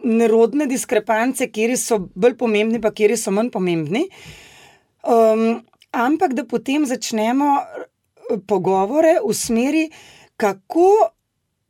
[0.05, 4.07] nerodne diskrepance, kje so bolj pomembni, pa kje so manj pomembni.
[5.09, 9.87] Um, ampak da potem začnemo eh, pogovore v smeri,
[10.37, 10.91] kako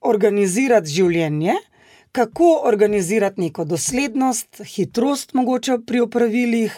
[0.08, 1.54] organizirati življenje,
[2.12, 6.74] kako organizirati neko doslednost, hitrost mogoče pri opravilih,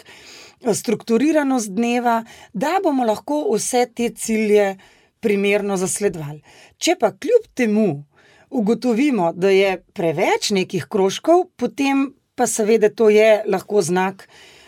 [0.61, 2.21] strukturiranost dneva,
[2.53, 4.75] da bomo lahko vse te cilje
[5.21, 6.41] primerno zasledovali.
[6.77, 8.03] Če pa kljub temu
[8.51, 14.27] ugotovimo, da je preveč nekih krožkov, potem pa seveda to je lahko znak,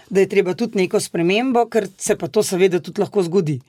[0.09, 3.59] da je treba tudi neko spremembo, ker se pa to seveda tudi lahko zgodi.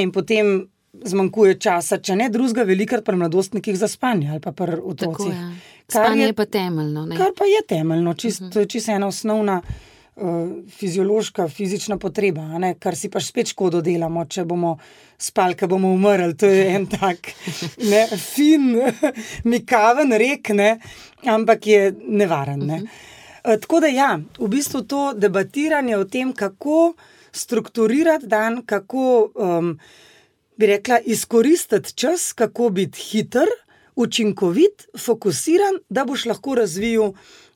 [0.00, 4.78] In potem zmanjkuje časa, če ne drugega, velikrat pri mladostnikih za spanje ali pa pri
[4.82, 5.38] otrocih.
[5.88, 7.06] Spanje je, je pa temeljno.
[7.06, 7.16] Ne?
[7.16, 8.68] Kar pa je temeljno, čisto uh -huh.
[8.68, 9.62] čist ena osnovna.
[10.12, 12.42] Uh, fiziološka, fizična potreba,
[12.78, 14.74] kar si pa spet škodo delamo, če bomo
[15.16, 16.36] spali, ki bomo umrli.
[16.36, 17.30] To je en tak
[17.80, 18.74] ne, fin,
[19.54, 20.74] mikaven rek, ne,
[21.24, 22.60] ampak je nevaren.
[22.60, 22.82] Ne.
[22.82, 23.54] Uh -huh.
[23.54, 26.94] uh, tako da, ja, v bistvu to debatiranje o tem, kako
[27.32, 29.32] strukturirati dan, kako.
[29.34, 29.78] Um,
[30.56, 33.48] bi rekla, izkoristiti čas, kako biti hiter,
[33.96, 37.12] učinkovit, fokusiran, da boš lahko razvijal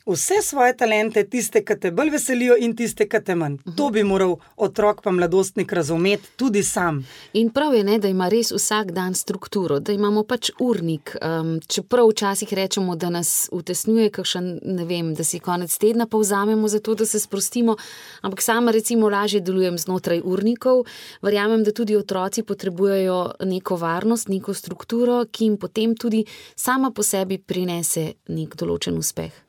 [0.06, 3.54] vse svoje talente, tiste, ki te bolj veselijo, in tiste, ki te manj.
[3.54, 3.76] Uh -huh.
[3.76, 7.06] To bi moral otrok, pa mladostnik razumeti tudi sam.
[7.32, 11.16] In prav je, ne, da ima res vsak dan strukturo, da imamo pač urnik.
[11.22, 16.18] Um, čeprav včasih rečemo, da nas utesnjuje, kakšen, ne vem, da si konec tedna pa
[16.18, 17.76] vzamemo za to, da se sprostimo.
[18.20, 20.84] Ampak sama, recimo, lažje delujem znotraj urnikov.
[21.22, 26.24] Verjamem, da tudi otroci potrebujejo neko varnost, neko strukturo, ki jim potem tudi
[26.56, 29.45] sama po sebi prinese nek določen uspeh.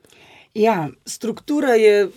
[0.57, 2.09] Ja, struktura je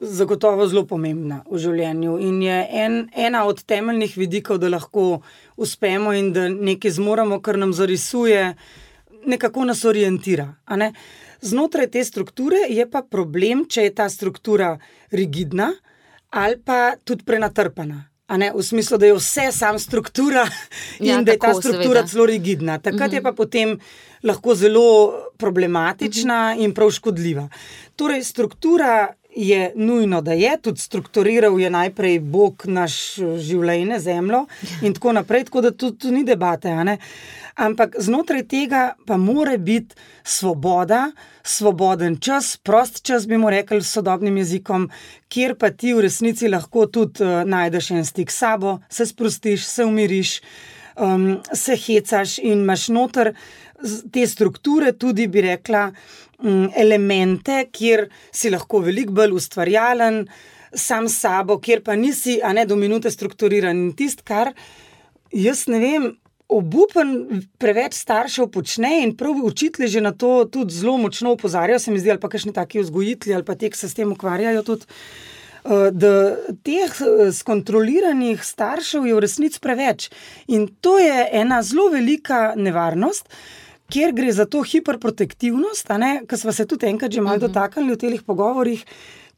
[0.00, 5.20] zagotovo zelo pomembna v življenju in je en, ena od temeljnih vidikov, da lahko
[5.60, 8.54] uspemo in da nekaj zmoremo, kar nam zarisuje,
[9.28, 10.48] nekako nas orientira.
[10.72, 10.94] Ne?
[11.44, 14.78] Znotraj te strukture je pa problem, če je ta struktura
[15.12, 15.74] rigidna
[16.30, 18.06] ali pa tudi prenatrpana.
[18.36, 20.44] Ne, v smislu, da je vse samo struktura
[20.98, 22.78] in ja, da je ta struktura zelo rigidna.
[22.78, 23.14] Takrat uh -huh.
[23.14, 23.24] je mhm.
[23.24, 23.78] pa potem
[24.22, 26.60] lahko zelo problematična mhm.
[26.60, 26.64] -huh.
[26.64, 27.48] in prav škodljiva.
[27.96, 34.46] Torej, struktura je nujno, da je tudi strukturiral je najprej Bog naš življenje, zemljo
[34.82, 36.74] in tako naprej, tako da tu, tu ni debate.
[37.60, 41.10] Ampak znotraj tega pa mora biti svoboda,
[41.42, 44.90] svoboden čas, prost čas, bi mu rekli s sodobnim jezikom,
[45.28, 49.66] kjer pa ti v resnici lahko tudi uh, najdeš en stik s sabo, se sprostiš,
[49.66, 50.40] se umiriš,
[50.96, 53.34] um, se hecaš in imaš noter
[54.12, 55.90] te strukture, tudi bi rekla,
[56.76, 60.24] elemente, kjer si lahko veliko bolj ustvarjalen.
[60.70, 63.76] Sam s sabo, kjer pa nisi, a ne do minute, strukturiran.
[63.88, 64.52] In tisto, kar
[65.34, 66.10] jaz ne vem,
[66.50, 71.90] obupen preveč staršev počne in prav učitelji že na to tudi zelo močno opozarjajo, se
[71.90, 74.62] mi zdi, ali pa kakšni taki vzgojitelji ali pa te, ki se s tem ukvarjajo.
[74.62, 74.86] Tudi,
[75.64, 80.10] eh, Da teh eh, skontroliranih staršev je v resnici preveč.
[80.48, 83.28] In to je ena zelo velika nevarnost,
[83.90, 85.90] kjer gre za to hiperprotektivnost,
[86.28, 87.46] ki smo se tudi enkrat že malo mhm.
[87.46, 88.84] dotaknili v teh pogovorih.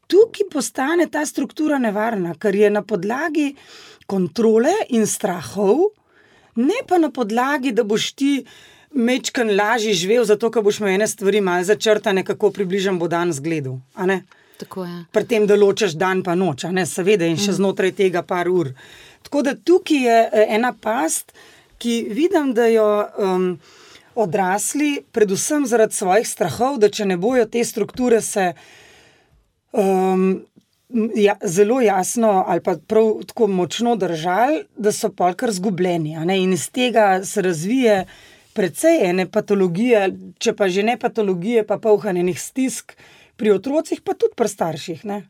[0.07, 3.55] Tukaj postane ta struktura nevarna, ker je na podlagi
[4.05, 5.93] kontrole in strahov,
[6.55, 8.33] ne pa na podlagi, da boš ti
[8.93, 13.33] mečken lažje živel, zato ker boš imel ene stvari malo začrtane, kako približen bo dan
[13.33, 13.79] zgledu.
[15.11, 17.57] Pri tem, da ločeš dan pa noč, seveda, in še mm.
[17.57, 18.69] znotraj tega par ur.
[19.23, 21.33] Tako da tukaj je e, ena past,
[21.81, 22.85] ki vidim, da jo
[23.17, 23.47] um,
[24.15, 28.53] odrasli, predvsem zaradi svojih strahov, da če ne bojo te strukture se.
[29.71, 30.43] Um,
[31.15, 36.13] ja, zelo jasno ali pa prav tako močno držali, da so polkar zgubljeni.
[36.37, 38.05] In iz tega se razvije
[38.53, 42.93] precej ene patologije, če pa že ne patologije, pa polhanjenih stisk
[43.35, 45.05] pri otrocih, pa tudi pri starših.
[45.05, 45.23] Ne?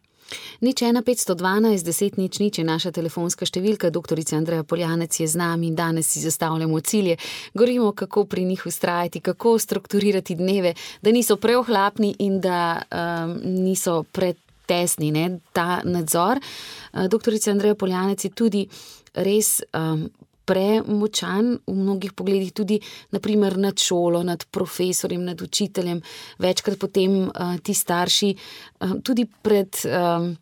[0.61, 4.19] Nič 1, 512, 10, nič, nič je naša telefonska številka, dr.
[4.37, 7.17] Andreja Poljanec je z nami in danes si zastavljamo cilje.
[7.53, 14.03] Govorimo, kako pri njih ustrajati, kako strukturirati dneve, da niso preohlapni in da um, niso
[14.03, 16.39] pred tesni, ne, ta nadzor.
[16.39, 18.67] Eh, doktorica Andreja Poljanec je tudi
[19.13, 20.07] res um,
[20.45, 22.79] premočan v mnogih pogledih, tudi
[23.11, 26.01] naprimer, nad šolo, nad profesorjem, nad učiteljem.
[26.39, 29.83] Večkrat potem uh, ti starši uh, tudi pred.
[29.85, 30.35] Um,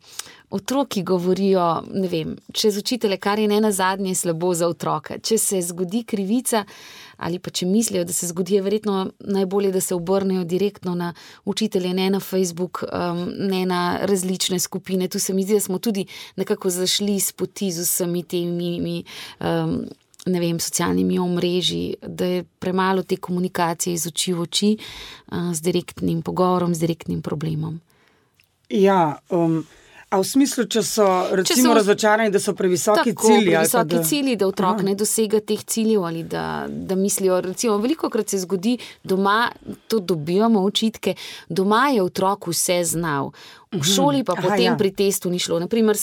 [0.52, 1.62] Otroki govorijo,
[2.12, 5.16] vem, čez učitele, kar je ne na zadnje slabo za otroka.
[5.16, 9.72] Če se zgodi krivica, uh, ali pa če mislijo, da se zgodi, je verjetno najbolje,
[9.72, 11.12] da se obrnejo direktno na
[11.44, 15.08] učitelje, ne na Facebook, um, ne na različne skupine.
[15.08, 16.06] Tu se mi zdi, da smo tudi
[16.36, 19.04] nekako zašli s poti z vsemi temi.
[19.40, 19.82] Um,
[20.26, 24.68] Ne vem, socialnimi omrežji, da je premalo te komunikacije iz oči v oči,
[25.32, 27.80] uh, z direktnim pogovorom, z direktnim problemom.
[28.70, 29.64] Ja, um,
[30.12, 31.06] A v smislu, če so,
[31.48, 33.54] če so razočarani, da so previsoki tako, cilji?
[33.54, 34.02] Previsoki da...
[34.04, 34.86] cilji, da otrok Aha.
[34.90, 37.40] ne dosega teh ciljev ali da, da mislijo.
[37.40, 38.76] Recimo, veliko krat se zgodi,
[39.08, 39.48] doma
[39.88, 41.14] to dobivamo očitke,
[41.48, 43.32] doma je otrok vse znal.
[43.72, 43.88] V mhm.
[43.88, 44.76] šoli pa Aha, potem ja.
[44.76, 45.62] pri testu ni šlo.
[45.64, 45.96] Naprimer,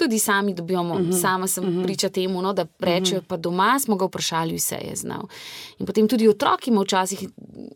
[0.00, 1.10] tudi sami dobivamo, uh mhm.
[1.10, 1.20] -huh.
[1.20, 1.78] sama sem uh mhm.
[1.78, 1.84] -huh.
[1.84, 3.28] priča temu, no, da rečejo, uh -huh.
[3.28, 5.22] pa doma smo ga vprašali, vse je znal.
[5.78, 7.28] In potem tudi otrok ima včasih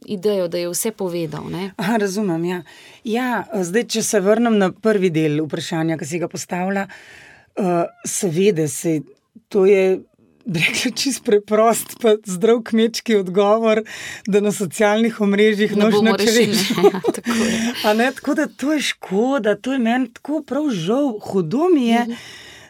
[0.06, 1.44] idejo, da je vse povedal.
[1.76, 2.44] Aha, razumem.
[2.44, 2.62] Ja.
[3.04, 6.88] Ja, zdaj, če se vrnem na prvi del vprašanja, ki si ga postavlja,
[7.56, 7.64] uh,
[8.04, 9.00] seveda se
[9.48, 10.00] to je
[10.46, 13.82] rekla čist preprost, pa zdrav kmečki odgovor,
[14.26, 16.64] da na socialnih omrežjih noč ne rečeš.
[17.84, 22.00] Ja, tako da to je škoda, to je meni tako prav žal, hudo mi je.
[22.00, 22.24] Mhm.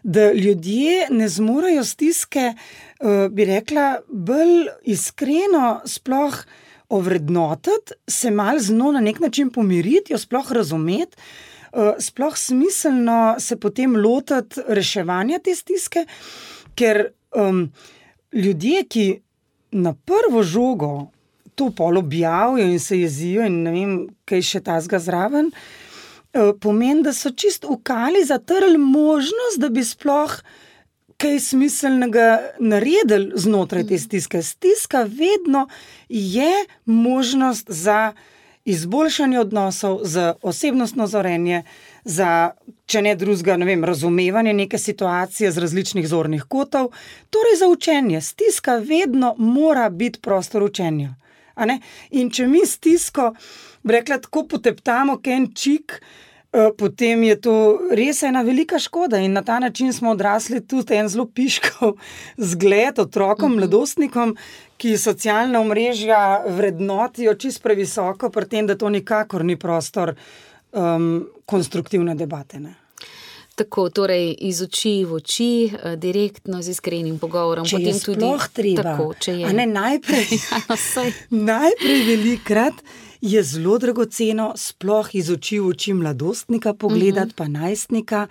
[0.04, 6.42] Da ljudje ne zmorejo stiske, uh, bi rekla, bolj iskreno, sploh
[6.88, 11.16] ovrednotiti, se malo z njo na nek način pomiriti, jo sploh razumeti,
[11.72, 16.04] uh, sploh smiselno se potem lotiti reševanja te stiske,
[16.74, 17.72] ker um,
[18.32, 19.06] ljudje, ki
[19.70, 21.10] na prvo žogo
[21.54, 26.52] to polo objavijo in se jezijo, in ne vem, kaj še ta zga zraven, uh,
[26.60, 30.38] pomeni, da so čist ukali zatrli možnost, da bi sploh.
[31.14, 34.40] Kaj smiselnega naredili znotraj te stiske?
[34.42, 35.68] Stiska vedno
[36.08, 38.12] je možnost za
[38.64, 41.62] izboljšanje odnosov, za osebnostno zorenje,
[42.04, 42.52] za,
[42.86, 46.92] če ne drugega, ne vem, razumevanje neke situacije z različnih zornih kotov,
[47.30, 48.20] torej za učenje.
[48.20, 51.14] Stiska vedno mora biti prostor učenja.
[52.10, 53.32] In če mi stisko,
[53.84, 56.00] rekla, tako poteptamo, kenčik.
[56.54, 57.52] Eh, potem je to
[57.98, 61.96] res ena velika škoda, in na ta način smo odrasli tudi en zelo piškov
[62.50, 63.58] zgled otrokom, mhm.
[63.58, 64.36] mladostnikom,
[64.78, 70.14] ki socialna omrežja vrednotijo čist previsoko, pri tem, da to nikakor ni prostor
[70.74, 72.60] um, konstruktivne debate.
[72.60, 72.74] Ne?
[73.54, 77.66] Tako, torej iz oči v oči, uh, direktno z iskrenim pogovorom.
[77.66, 80.78] Če je tudi treba, tako, če je ne, najprej, ja, no,
[81.30, 82.84] najprej velikrat
[83.24, 87.54] je zelo dragoceno, sploh iz oči v oči mladostnika pogledati, uh mhm.
[87.54, 87.58] -huh.
[87.60, 88.26] pa najstnika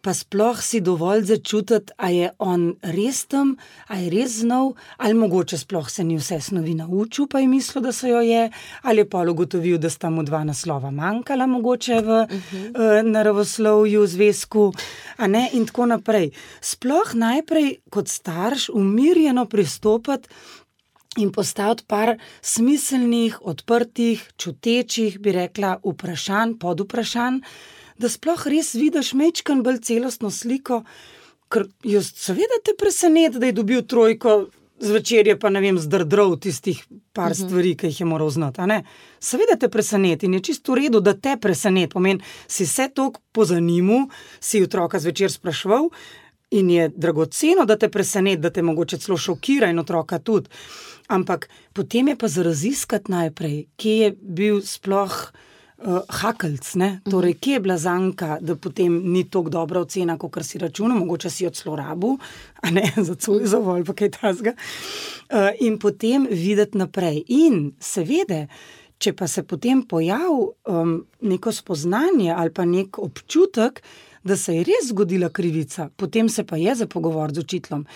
[0.00, 3.56] pa sploh si dovolj začutiti, ali je on res tam,
[3.88, 7.84] ali je res znov, ali mogoče sploh se ni vse snovi naučil, pa je mislil,
[7.84, 8.50] da se jo je,
[8.82, 12.70] ali je pa ugotovil, da sta mu dva naslova manjkala, mogoče v uh -huh.
[12.70, 14.72] uh, naravoslovju, zvezku,
[15.52, 16.30] in tako naprej.
[16.60, 20.28] Sploh najprej kot starš umirjeno pristopiti.
[21.18, 27.40] In postaviti par smiselnih, odprtih, čutečih, bi rekla, vprašanj, pod vprašanj,
[28.00, 30.84] da sploh res vidiš mečkan bolj celostno sliko.
[31.50, 34.46] Ker jaz seveda te preseneča, da je dobil trojko,
[34.80, 36.80] zvečer je pa ne vem, zdrdrov tistih
[37.12, 37.42] par uh mhm.
[37.42, 37.48] -huh.
[37.48, 38.60] stvari, ki jih je moral znati.
[39.20, 41.92] Seveda te preseneča in je čisto v redu, da te preseneča.
[41.92, 44.08] Pomen, si se to pozanimal,
[44.40, 45.88] si otroka zvečer sprašval.
[46.50, 50.48] In je dragoceno, da te preseneča, da te mogoče celo šokira in otroka tudi.
[51.08, 55.32] Ampak potem je pa za raziskati najprej, kje je bil sploh
[55.84, 56.90] uh, hakelc, ne?
[57.10, 61.30] torej kje je bila zanka, da potem ni tako dobra ocena, kot si računal, mogoče
[61.30, 62.16] si jo celo rabu,
[62.62, 64.54] a ne za celo za volj, pa kaj tasga.
[65.30, 67.24] Uh, in potem videti naprej.
[67.28, 68.46] In seveda,
[69.00, 73.82] če pa se potem pojavi um, neko spoznanje ali pa nek občutek,
[74.22, 77.86] da se je res zgodila krivica, potem se pa je za pogovor z učiteljem.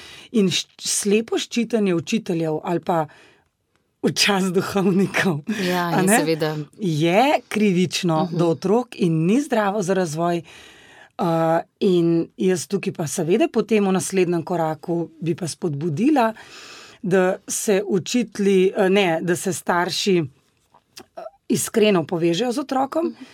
[0.40, 0.48] In
[0.80, 3.04] slepo ščitanje učiteljev ali pa
[4.04, 5.40] v čas duhovnikov.
[5.64, 8.34] Ja, je, je krivično uh mhm.
[8.34, 8.38] -huh.
[8.38, 10.42] do otrok in ni zdravo za razvoj.
[11.18, 11.26] Uh,
[11.80, 16.32] in jaz tukaj pa seveda po tem v naslednjem koraku bi pa spodbudila,
[17.02, 20.24] da se učitli, ne, da se starši
[21.48, 23.24] iskreno povežejo z otrokom uh mhm.
[23.24, 23.26] -huh.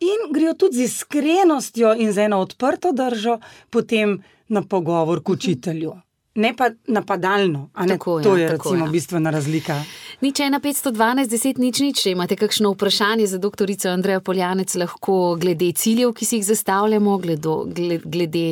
[0.00, 3.38] in grejo tudi z iskrenostjo in z eno odprto držo
[3.70, 5.32] potem na pogovor k mhm.
[5.32, 5.92] učitelju.
[6.38, 7.70] Ne pa napadalno.
[7.80, 7.88] Ne?
[7.88, 8.90] Tako, to ja, je tako, recimo, ja.
[8.92, 9.82] bistvena razlika.
[10.20, 12.02] Nič ena 512, 10 nič nič.
[12.02, 13.66] Če imate kakšno vprašanje za dr.
[13.90, 18.44] Andreja Poljanec, lahko glede ciljev, ki si jih zastavljamo, glede, glede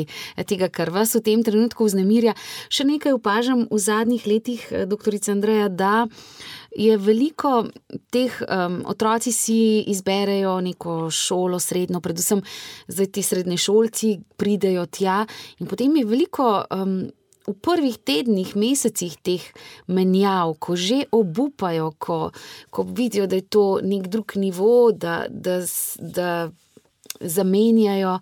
[0.51, 2.35] tega, kar vas v tem trenutku vznemirja.
[2.75, 5.19] Še nekaj opažam v zadnjih letih, dr.
[5.31, 6.07] Andreja, da.
[6.77, 7.69] Je veliko
[8.13, 12.43] teh um, otroci si izberejo neko šolo, srednjo, predvsem
[12.91, 15.23] zdaj ti srednji šolci pridejo tja,
[15.63, 17.07] in potem je veliko um,
[17.47, 19.43] v prvih tednih, mesecih teh
[19.87, 22.31] menjav, ko že obupajo, ko,
[22.71, 25.63] ko vidijo, da je to nek drug nivo, da, da,
[25.99, 26.51] da
[27.21, 28.19] zamenjajo.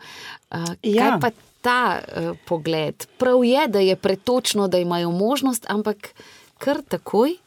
[0.53, 1.17] Uh, ja.
[1.17, 1.31] Kaj pa
[1.65, 3.09] ta uh, pogled?
[3.19, 6.13] Prav je, da je pretočno, da imajo možnost, ampak
[6.61, 7.39] kar takoj.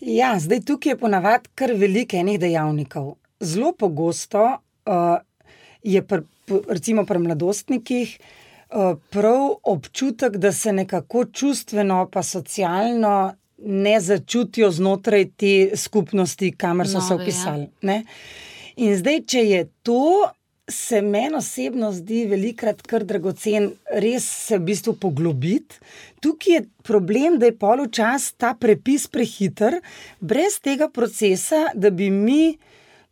[0.00, 3.16] Ja, zdaj tukaj je ponavadi kar veliko enih dejavnikov.
[3.40, 4.44] Zelo pogosto
[4.86, 5.18] uh,
[5.82, 6.22] je pr,
[6.68, 8.39] recimo pri mladostnikih uh,
[9.10, 16.98] prav občutek, da se nekako čustveno, pa socialno ne začutijo znotraj te skupnosti, kamor so
[16.98, 17.22] Nove, se ja.
[17.22, 17.68] opisali.
[17.82, 18.02] Ja.
[18.76, 20.30] In zdaj, če je to,
[20.70, 25.80] se meni osebno zdi velikrat kar dragocen, res se v bistvu poglobiti.
[26.22, 29.80] Tukaj je problem, da je poločas ta prepis prehiter,
[30.20, 32.56] brez tega procesa, da bi mi,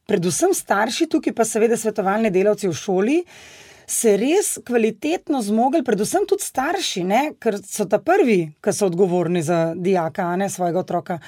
[0.08, 3.18] predvsem starši, tukaj pa seveda svetovalni delavci v šoli.
[3.88, 7.22] Se res kvalitetno zmogli, predvsem tudi starši, ne?
[7.40, 11.18] ker so ta prvi, ki so odgovorni za dijaka, ne svojega otroka.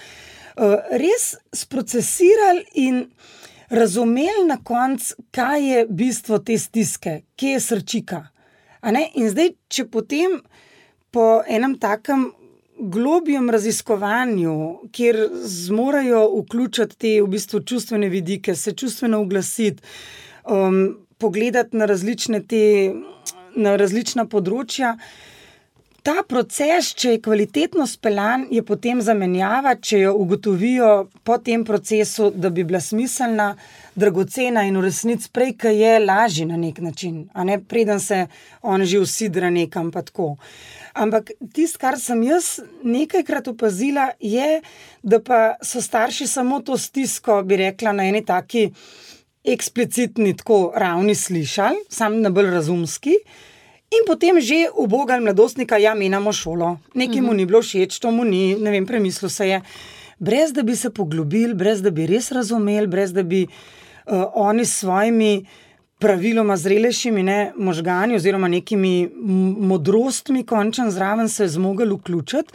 [0.61, 3.07] Uh, res sprocesirali in
[3.71, 8.27] razumeli na koncu, kaj je bistvo te stiske, kje je srčika.
[9.15, 10.41] In zdaj, če potem
[11.13, 12.31] po enem takem
[12.81, 14.55] globjem raziskovanju,
[14.93, 19.83] kjer zmorajo vključiti te v bistvu čustvene vidike, se čustveno oglasiti,
[20.49, 22.63] um, pogledati na različne te,
[23.57, 24.97] na različna področja.
[26.01, 30.89] Ta proces, če je kvalitetno speljan, je potem zamenjava, če jo ugotovijo
[31.29, 33.51] po tem procesu, da bi bila smiselna,
[34.01, 38.23] dragocena in v resnici prej, ki je lažji na nek način, a ne preden se
[38.63, 39.93] on že usidra nekam.
[40.95, 44.63] Ampak tisto, kar sem jaz nekajkrat opazila, je,
[45.03, 48.71] da pa so starši samo to stisko, bi rekla, na eni taki
[49.45, 53.17] eksplicitni, tako ravni slišali, sam na bolj razumski.
[53.91, 58.25] In potem že ubogali mladostnika, ja, menjamo šolo, nekaj mu ni bilo všeč, to mu
[58.25, 59.63] ni, ne vem, premislil se je.
[60.19, 64.65] Brez da bi se poglobili, brez da bi res razumeli, brez da bi uh, oni
[64.65, 65.47] s svojimi
[66.01, 69.11] praviloma zrelejšimi ne, možgani oziroma nekimi
[69.73, 72.53] modrostmi, končan zraven se zmogli vključiti.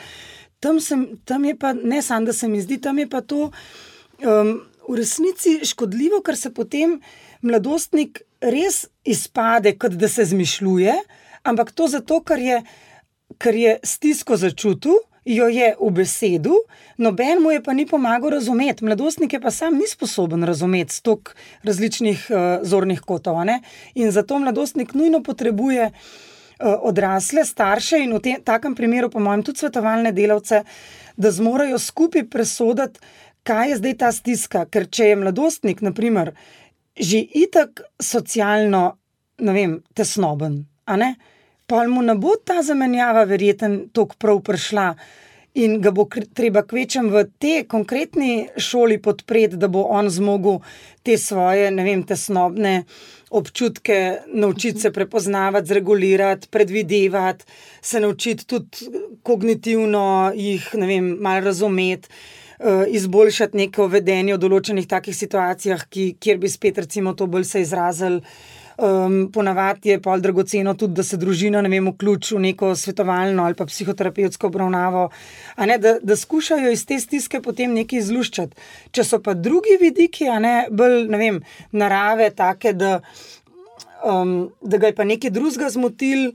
[0.59, 3.49] Tam, sem, tam je pa, ne samo, da se mi zdi, tam je pa to
[3.49, 6.99] um, v resnici škodljivo, ker se potem
[7.41, 10.93] mladostnik res izpade, kot da se zmišljuje,
[11.43, 12.61] ampak to zato, ker je,
[13.37, 15.01] ker je stisko začutil.
[15.25, 16.53] Jo je v besedu,
[17.01, 18.85] noben mu je pa ni pomagal razumeti.
[18.85, 21.31] Mladostnik je pa sam ni sposoben razumeti stok
[21.65, 23.41] različnih uh, zornih kotov.
[23.41, 23.55] Ne?
[23.97, 29.41] In zato mladostnik nujno potrebuje uh, odrasle, starše in v tem takem primeru, po mojem,
[29.49, 30.61] tudi svetovalne delavce,
[31.17, 33.01] da zmorajo skupaj presoditi,
[33.45, 34.65] kaj je zdaj ta stiska.
[34.71, 36.33] Ker če je mladostnik, naprimer,
[36.97, 38.97] že itak socialno,
[39.45, 41.15] ne vem, tesnoben, a ne?
[41.65, 44.89] pa mu ne bo ta zamenjava verjeten tok prav prišla.
[45.55, 46.03] In ga bo
[46.35, 50.59] treba kvečem v te konkretni šoli podpreti, da bo on zmogel
[50.99, 52.73] te svoje, ne vem, tesnobne
[53.31, 57.47] občutke, naučiti se prepoznavati, zregulirati, predvidevati,
[57.81, 58.91] se naučiti tudi
[59.23, 62.11] kognitivno jih, ne vem, malo razumeti.
[62.87, 67.65] Izboljšati neko vedenje v določenih takih situacijah, ki, kjer bi spet, recimo, to bolj se
[67.65, 68.21] izrazili.
[68.75, 73.45] Um, ponavadi je pol dragoceno tudi, da se družina ne vem, vključi v neko svetovalno
[73.45, 75.05] ali pa psihoterapevtsko obravnavo,
[75.63, 78.67] ne, da, da skušajo iz te stiske potem nekaj izluščati.
[78.91, 81.39] Če so pa drugi vidiki, a ne bolj ne vem,
[81.71, 82.97] narave, take, da,
[84.03, 86.33] um, da ga je pa nekaj drugega zmotil.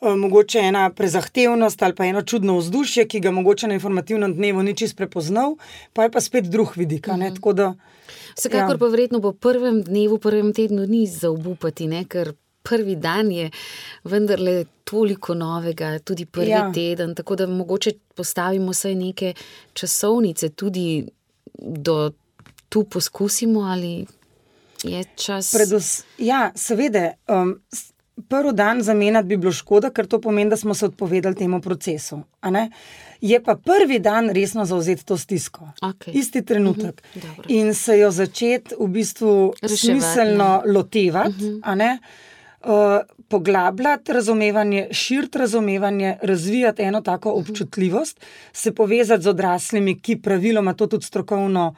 [0.00, 4.76] Mogoče ena prezahtevnost ali pa eno čudno vzdušje, ki ga mogoče na informativnem dnevu ni
[4.76, 5.56] čist prepoznal,
[5.92, 7.06] pa je pa spet drug vidik.
[7.06, 7.74] Mm -hmm.
[8.36, 8.78] Vsekakor ja.
[8.78, 12.04] pa verjetno po prvem dnevu, prvem tednu ni za obupati, ne?
[12.04, 12.32] ker
[12.62, 13.50] prvi dan je
[14.04, 16.72] vendarle toliko novega, tudi prvi ja.
[16.74, 17.14] teden.
[17.14, 19.34] Tako da mogoče postavimo vsaj neke
[19.72, 21.06] časovnice, tudi
[21.58, 22.12] do
[22.68, 24.06] tu poskusimo ali
[24.82, 25.52] je čas.
[25.52, 27.12] Predvs ja, seveda.
[27.28, 27.60] Um,
[28.28, 32.22] Prvi dan zamenjati bi bilo škoda, ker to pomeni, da smo se odpovedali temu procesu.
[33.20, 36.10] Je pa prvi dan resno zauzeti to stisko, okay.
[36.12, 37.44] isti trenutek uh -huh.
[37.48, 40.72] in se jo začeti v bistvu Reševati, smiselno ne.
[40.72, 41.98] lotevati, uh -huh.
[42.64, 48.50] uh, poglabljati razumevanje, širiti razumevanje, razvijati eno tako občutljivost, uh -huh.
[48.52, 51.74] se povezati z odraslimi, ki praviloma to tudi strokovno,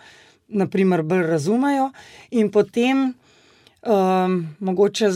[0.48, 1.90] naprimer, bolj razumejo,
[2.30, 3.14] in potem
[3.86, 5.10] um, mogoče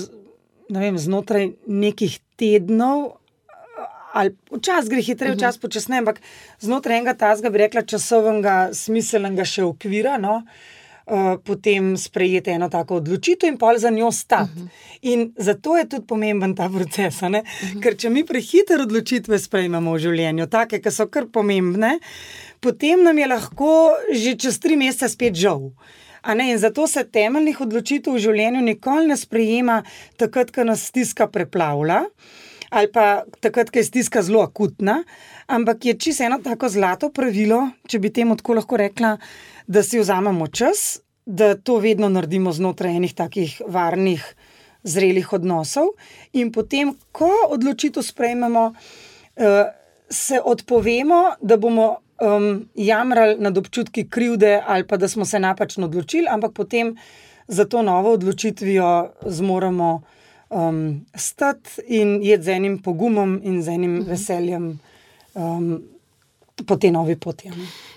[0.68, 3.22] vem, znotraj nekih tednov,
[4.12, 6.20] ali včasih gre hitreje, včasih počasneje, ampak
[6.60, 10.18] znotraj enega tazga, bi rekla, časovnega, smiselnega še okvira.
[10.20, 10.42] No?
[11.02, 14.54] Uh, potem sprejeti eno tako odločitev, in pol za njo stati.
[14.54, 14.98] Uh -huh.
[15.02, 17.22] In zato je tudi pomemben ta proces.
[17.22, 17.82] Uh -huh.
[17.82, 21.98] Ker če mi prehiter odločitve sprejmemo v življenju, take, ki so kar pomembne,
[22.60, 25.58] potem nam je lahko že čez tri mesece spet žal.
[25.58, 25.72] Uh,
[26.22, 29.82] In zato se temeljnih odločitev v življenju nikoli ne sprejema
[30.16, 32.04] takrat, ko nas stiska preplavlja.
[32.72, 35.02] Ali pa takrat, ko je stiska zelo akutna,
[35.46, 39.16] ampak je čisto eno tako zlato pravilo, če bi temu tako lahko rekla,
[39.66, 44.24] da si vzamemo čas, da to vedno naredimo znotraj enih takih varnih
[44.82, 45.92] zrelih odnosov,
[46.32, 49.68] in potem, ko odločitev sprejmemo, uh,
[50.08, 55.86] se odpovemo, da bomo um, jamrali nad občutki krivde ali pa da smo se napačno
[55.86, 56.96] odločili, ampak potem
[57.48, 60.02] za to novo odločitvijo zmoremo
[60.50, 64.10] um, stati in jeti z enim pogumom in z enim mhm.
[64.10, 64.80] veseljem.
[65.34, 65.82] Um,
[66.66, 67.48] Po tej novi poti.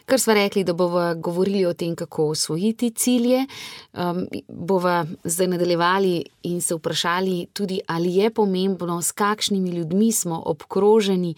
[0.06, 3.44] Kar smo rekli, da bomo govorili o tem, kako osvojiti cilje,
[3.94, 10.42] um, bomo zdaj nadaljevali in se vprašali tudi, ali je pomembno, s kakšnimi ljudmi smo
[10.46, 11.36] obkroženi,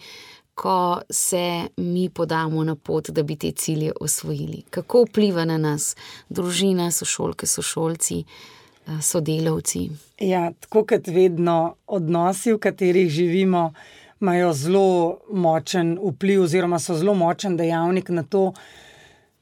[0.58, 4.62] ko se mi podamo na pot, da bi te cilje osvojili.
[4.70, 5.92] Kako vpliva na nas
[6.28, 9.84] družina, sošolke, sošolci, eh, sodelavci?
[10.18, 13.72] Ja, tako kot vedno, odnosi, v katerih živimo,
[14.20, 14.88] imajo zelo
[15.30, 18.50] močen vpliv, oziroma so zelo močen dejavnik na to,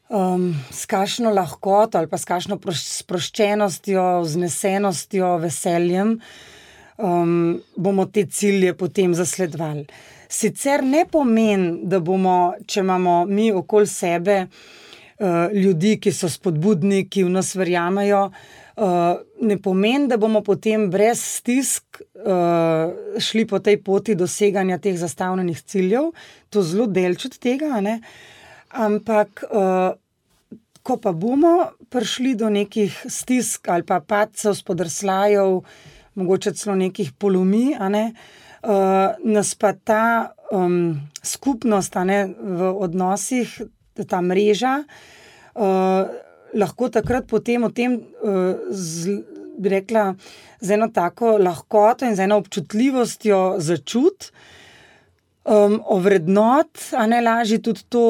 [0.09, 4.05] um, s kakšno lahkoto ali pa s kakšno sproščenostjo,
[4.37, 6.19] znesenostjo, veseljem
[6.99, 9.87] um, bomo te cilje potem zasledovali
[10.29, 17.07] sicer ne pomeni, da bomo, če imamo mi okoli sebe uh, ljudi, ki so spodbudni,
[17.11, 19.05] ki v nas verjamejo, uh,
[19.47, 25.63] ne pomeni, da bomo potem brez stisk uh, šli po tej poti doseganja teh zastavljenih
[25.63, 26.11] ciljev.
[26.51, 27.79] To je zelo delč od tega.
[27.81, 28.01] Ne?
[28.73, 29.47] Ampak.
[29.51, 29.95] Uh,
[30.87, 35.57] Ko pa bomo prišli do nekih stisk ali pa padcev, spodrslajev,
[36.17, 43.51] mogoče celo nekih polomi, ne, uh, uh, nas pa ta um, skupnost ne, v odnosih,
[44.07, 46.11] ta mreža, uh,
[46.57, 49.23] lahko takrat potem o tem, uh, z,
[49.57, 50.15] bi rekla,
[50.61, 54.31] z eno tako lahkoto in z eno občutljivostjo začut.
[55.47, 58.03] Um, ovrednot, a ne lažje tudi to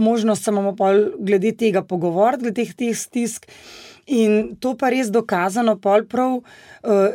[0.00, 0.72] možnost, da imamo
[1.20, 3.44] glede tega pogovoriti, glede teh stisk.
[4.06, 6.44] In to pa res dokazano, pol prav uh,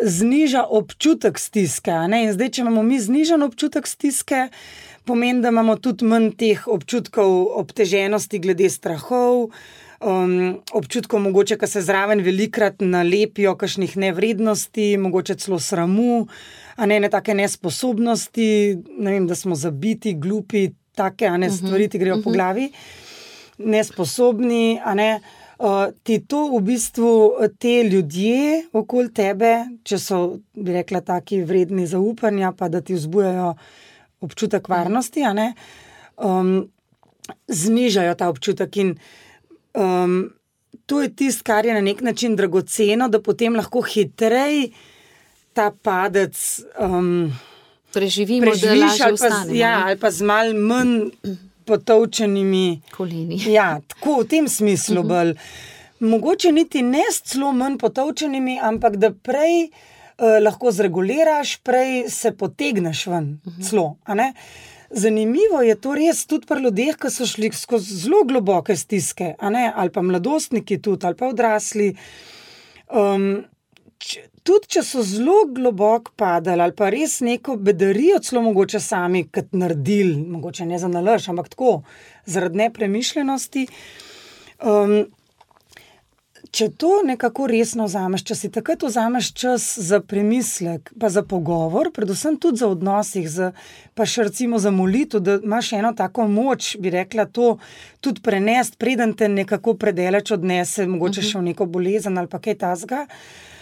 [0.01, 1.91] zniža občutek stiske.
[2.31, 4.47] Zdaj, če imamo mi znižen občutek stiske,
[5.05, 9.49] pomeni, da imamo tudi manj teh občutkov obteženosti, glede strahov,
[10.01, 16.25] um, občutkov, mogoče, ki se zraven velikrat nalepijo, kakšnih nevrednosti, mogoče celo sramu,
[16.75, 18.49] a ne, ne take nesposobnosti,
[18.97, 22.23] ne vem, da smo zabiti, glupi, take, a ne mhm, stvari, ki grejo uh -huh.
[22.23, 22.37] po mhm.
[22.37, 22.71] glavi,
[23.57, 25.19] nesposobni, a ne
[26.03, 27.11] ti to v bistvu
[27.59, 29.51] te ljudje okoli tebe,
[29.87, 30.19] če so,
[30.53, 33.53] bi rekla, taki vredni zaupanja, pa da ti vzbujajo
[34.25, 35.53] občutek varnosti, ne,
[36.17, 36.67] um,
[37.47, 38.77] znižajo ta občutek.
[38.83, 38.93] In
[39.79, 40.33] um,
[40.85, 44.73] to je tisto, kar je na nek način dragoceno, da potem lahko hitreje
[45.55, 46.35] ta padec.
[46.79, 47.31] Um,
[47.95, 51.15] Preživimo, preživiš, ali pa, ja, ali pa z malo manj
[51.65, 53.39] potovčenimi koleni.
[53.53, 55.01] Ja, tako v tem smislu.
[55.01, 55.37] Uh -huh.
[55.99, 62.31] Mogoče niti ne s celo manj potovčenimi, ampak da prej uh, lahko zreguliraš, prej se
[62.31, 63.39] potegneš ven.
[63.45, 63.69] Uh -huh.
[63.69, 63.97] celo,
[64.89, 69.89] Zanimivo je to res tudi pri ljudeh, ki so šli skozi zelo globoke stiske, ali
[69.89, 71.95] pa mladostniki, tudi, ali pa odrasli.
[72.93, 73.43] Um,
[74.45, 79.53] tudi če so zelo globoko padali ali pa res neko bedarijo, celo mogoče sami, kot
[79.57, 81.81] naredili, mogoče ne za nalož, ampak tako,
[82.25, 83.67] zaradi nepremišljenosti.
[84.65, 85.05] Um,
[86.55, 91.89] če to nekako resno vzameš, če si takrat vzameš čas za premislek, pa za pogovor,
[91.95, 93.49] predvsem tudi za odnosih, za,
[93.97, 97.57] pa še recimo za molitev, da imaš eno tako moč, bi rekla, to
[97.99, 101.27] tudi prenesti, preden te nekako predeleč odnese, mogoče uh mhm.
[101.27, 101.31] -huh.
[101.31, 103.07] še v neko bolezen ali pa kaj tasga.
[103.09, 103.54] Eh,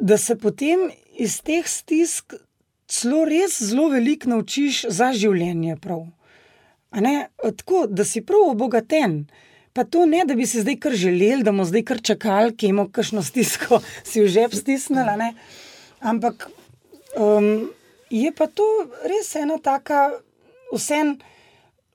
[0.00, 2.34] da se potem iz teh stisk
[2.90, 5.76] zelo, res zelo veliko naučiš za življenje.
[5.82, 9.24] Tako, da si prav obogaten.
[9.76, 12.70] Pa to ne, da bi si zdaj kar želel, da bomo zdaj kar čakali, ki
[12.72, 15.34] imamo kakšno stisko, si v žep stisnili.
[16.00, 16.48] Ampak
[17.18, 17.68] um,
[18.08, 18.64] je pa to
[19.04, 20.14] res ena taka,
[20.72, 21.18] vsem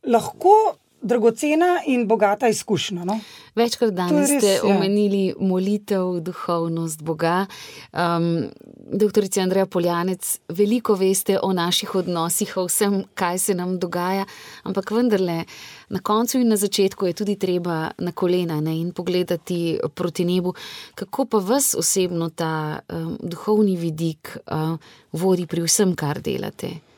[0.05, 3.05] lahko dragocena in bogata izkušnja.
[3.05, 3.19] No?
[3.55, 4.75] Večkrat danes res, ste ja.
[4.75, 7.45] omenili molitev, duhovnost Boga.
[7.91, 8.49] Um,
[8.91, 14.25] doktorica Andreja Poljanec, veliko veste o naših odnosih, o vsem, kaj se nam dogaja,
[14.63, 15.43] ampak vendarle,
[15.89, 20.53] na koncu in na začetku je tudi treba na kolena ne, in pogledati proti nebu.
[20.95, 24.77] Kako pa vas osebno ta um, duhovni vidik uh,
[25.11, 26.90] vodi pri vsem, kar delate?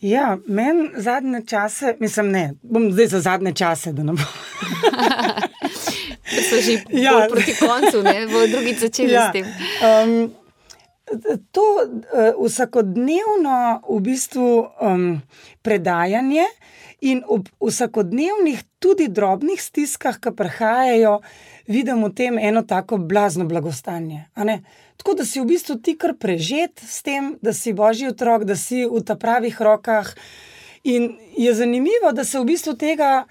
[0.00, 4.22] Ja, meni zadnje čase, mislim, ne, bom zdaj za zadnje čase, da ne bo.
[6.50, 7.26] so že ja.
[7.30, 9.28] proti koncu, ne bo drugi začeli ja.
[9.28, 9.46] s tem.
[9.82, 10.32] Um,
[11.50, 15.22] to uh, vsakodnevno v bistvu um,
[15.62, 16.44] predajanje
[17.00, 21.20] in v vsakodnevnih, tudi drobnih stiskah, ki prihajajo,
[21.66, 24.26] vidim v tem eno tako blazno blagostanje.
[24.98, 28.56] Tako da si v bistvu ti kar prežet s tem, da si božji otrok, da
[28.58, 30.10] si v ta pravih rokah.
[30.84, 33.26] In je zanimivo, da se v bistvu tega,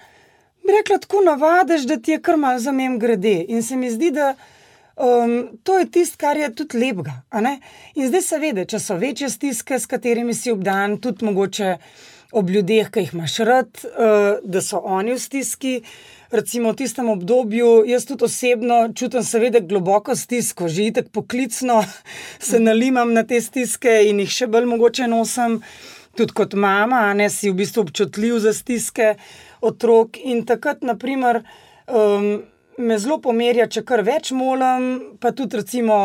[0.63, 3.43] bi rekla, tako navadiš, da ti je kar mal za mem grede.
[3.51, 4.35] In se mi zdi, da
[4.95, 7.21] um, to je tisto, kar je tudi lepega.
[7.95, 11.77] In zdaj se vede, če so večje stiske, s katerimi si obdan, tudi mogoče
[12.31, 15.81] ob ljudeh, ki jih imaš rad, uh, da so oni v stiski
[16.31, 21.83] recimo v tistem obdobju, jaz tudi osebno čutim, seveda, globoko stisko, že itek poklicno
[22.49, 25.61] se nalimam na te stiske in jih še bolj mogoče nosim,
[26.17, 29.15] tudi kot mama, a ne si v bistvu občutljiv za stiske
[29.61, 30.17] otrok.
[30.17, 31.43] In takrat, naprimer,
[31.87, 32.41] um,
[32.77, 36.01] me zelo pomerja, če kar več molim, pa tudi recimo.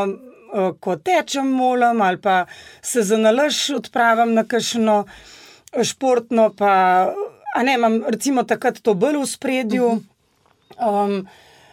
[0.53, 2.43] Uh, ko tečem, molim, ali pa
[2.85, 4.99] se za nalož odpravim na kakšno
[5.81, 6.75] športno, pa
[7.65, 9.87] ne, imam recimo takrat to bolj v spredju.
[9.87, 10.12] Uh -huh
[10.79, 11.21] um,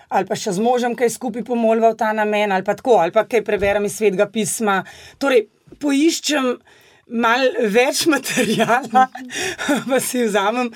[0.09, 2.97] ali pa še z možem, ki je skupaj pomolil v ta namen, ali pa tako,
[3.03, 4.81] ali pa kaj preberem iz svetega pisma.
[5.21, 5.47] Torej,
[5.81, 6.57] poiščem.
[7.09, 7.41] Mal
[7.73, 9.07] več materijala,
[9.89, 10.67] pa si vzamem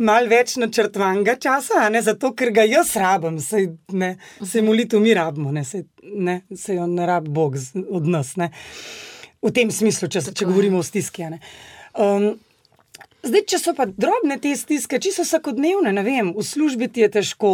[0.00, 3.60] malo več načrtovanega časa, ne zato, ker ga jaz rabim, se,
[3.92, 7.60] ne, se molitev mi rabimo, ne, se, ne, se jo ne rabi Bog
[7.92, 8.32] od nas.
[8.40, 8.48] Ne.
[9.44, 11.28] V tem smislu, če, če govorimo o stiski.
[11.92, 12.30] Um,
[13.22, 17.04] Zdaj, če so pa drobne te stiske, če so vsakodnevne, ne vem, v službi ti
[17.04, 17.52] je težko,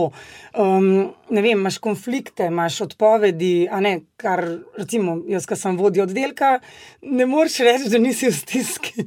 [0.57, 0.87] um,
[1.29, 4.47] ne vem, imaš konflikte, imaš odpovedi, a ne, kar,
[4.81, 6.55] recimo, jaz, ki sem vodja oddelka,
[7.05, 9.07] ne moreš reči, da nisi v stiski.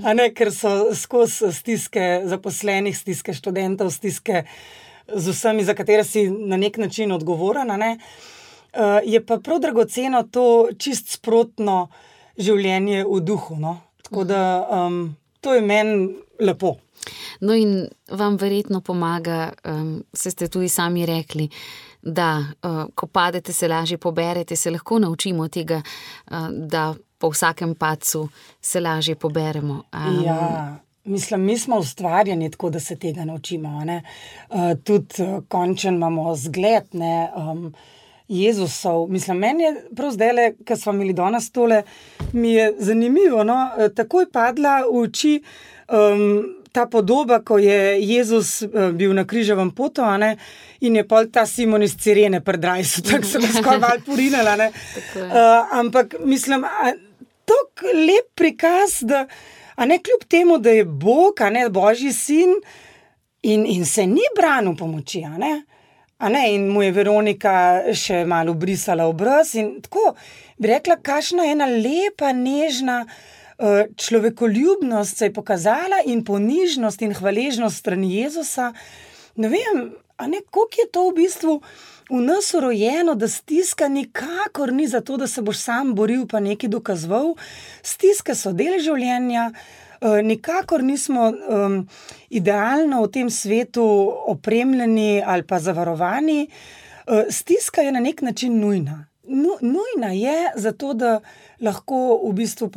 [0.00, 4.46] A ne, ker so skozi stiske zaposlenih, stiske študentov, stiske
[5.04, 7.70] z vsemi, za katere si na nek način odgovoren.
[7.76, 10.48] Uh, je pa prav dragoceno to
[10.80, 11.90] čist sprotno
[12.40, 13.60] življenje v duhu.
[13.60, 13.78] No?
[14.08, 14.42] Tako da.
[14.64, 15.02] Um,
[15.40, 16.76] to je meni lepo.
[17.40, 21.48] No, in vam verjetno pomaga, um, se ste tudi sami rekli,
[22.02, 25.82] da uh, ko padete, se lažje poberete, se lahko naučimo tega,
[26.30, 28.28] uh, da po vsakem pacu
[28.60, 29.82] se lažje poberemo.
[29.92, 30.76] Um, ja.
[31.04, 33.78] Mislim, mi smo ustvarjeni tako, da se tega naučimo.
[33.78, 36.84] Uh, tudi uh, končen imamo zgled.
[36.92, 37.74] Ne, um,
[38.30, 39.08] Jezusov.
[39.08, 41.82] Mislim, meni je prav zdaj, ki smo imeli danes tole,
[42.32, 43.44] mi je zanimivo.
[43.44, 43.70] No?
[43.78, 45.32] E, takoj padla v oči
[45.88, 50.02] um, ta podoba, ko je Jezus uh, bil na križevem potu
[50.80, 54.70] in je pol ta Simon iz Cirene predrajal, tako sem skoraj mal purinala.
[54.70, 56.64] Uh, ampak mislim,
[57.44, 59.26] tako lep prikaz, da
[59.86, 62.54] ne kljub temu, da je Bog, a ne Božji sin.
[63.42, 65.38] In, in se ni branil pomoči, a ne?
[65.38, 65.62] Ne,
[66.28, 69.54] in mu je Veronika še malo brisala obraz.
[69.82, 70.14] Tako
[70.58, 77.76] bi rekla, kakšna ena lepa, nežna uh, človekoljubnost se je pokazala in ponižnost in hvaležnost
[77.76, 78.72] strani Jezusa.
[79.36, 81.60] Ne vem, kako je to v bistvu
[82.10, 86.68] v nas urojeno, da stiska nikakor ni zato, da se boš sam boril, pa nekaj
[86.68, 87.36] dokazoval.
[87.82, 89.50] Stiske so del življenja.
[90.00, 91.88] Eh, nikakor nismo um,
[92.30, 93.84] idealno v tem svetu
[94.32, 96.48] opremljeni ali pa zavarovani.
[97.06, 99.06] Uh, stiska je na nek način nujna.
[99.28, 101.20] Nu, nujna je zato, da
[101.60, 102.70] lahko v bistvu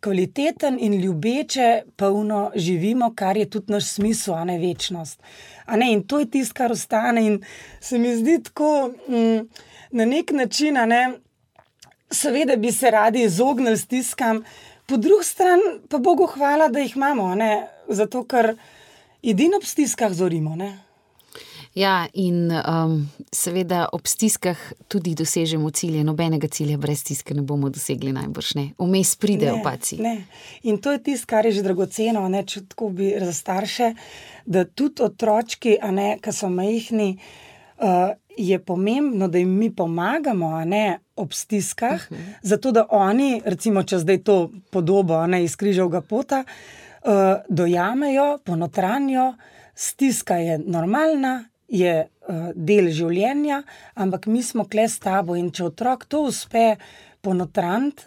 [0.00, 5.20] kvaliteten in ljubeče polno živimo, kar je tudi naš smisel, a ne večnost.
[5.66, 7.26] A ne, in to je tisto, kar ostane.
[7.26, 7.42] In
[7.80, 9.48] se mi zdi tako mm,
[9.90, 11.18] na nek način, ne,
[12.10, 14.44] seveda bi se radi izognili stiskam,
[14.86, 17.68] po drugi strani pa Bogu hvala, da jih imamo, ne?
[17.88, 18.54] zato ker
[19.22, 20.56] edino ob stiskah zorimo.
[20.56, 20.78] Ne?
[21.74, 22.98] Ja, in um,
[23.32, 24.58] seveda ob stiskah
[24.92, 26.02] tudi dosežemo cilje.
[26.04, 28.64] Nobenega cilja brez stiske ne bomo dosegli, najbrž ne.
[28.78, 29.96] Vmes pridejo paci.
[30.68, 33.94] In to je tisto, kar je že dragoceno, ne, če tako bi za starše,
[34.44, 35.78] da tudi otročki,
[36.20, 37.14] ki so majhni,
[37.80, 42.22] uh, je pomembno, da jim mi pomagamo ne, ob stiskah, uh mhm.
[42.22, 42.34] -huh.
[42.42, 47.10] zato da oni, recimo, če zdaj to podobo ne, iz križovega pota, uh,
[47.48, 49.34] dojamejo, ponotranjo,
[49.74, 51.44] stiska je normalna.
[51.68, 53.62] Je uh, del življenja,
[53.94, 55.36] ampak mi smo kle s tabo.
[55.36, 56.76] In če otrok to uspe
[57.22, 58.02] ponotraniti,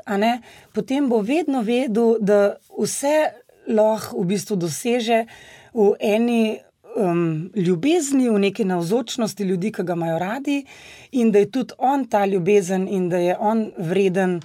[0.73, 3.31] potem bo vedno vedel, da vse
[3.67, 5.25] lahko v bistvu doseže
[5.73, 6.59] v eni
[6.95, 10.65] um, ljubezni, v neki navzočnosti ljudi, ki ga imajo radi,
[11.11, 14.39] in da je tudi on ta ljubezen in da je on vreden.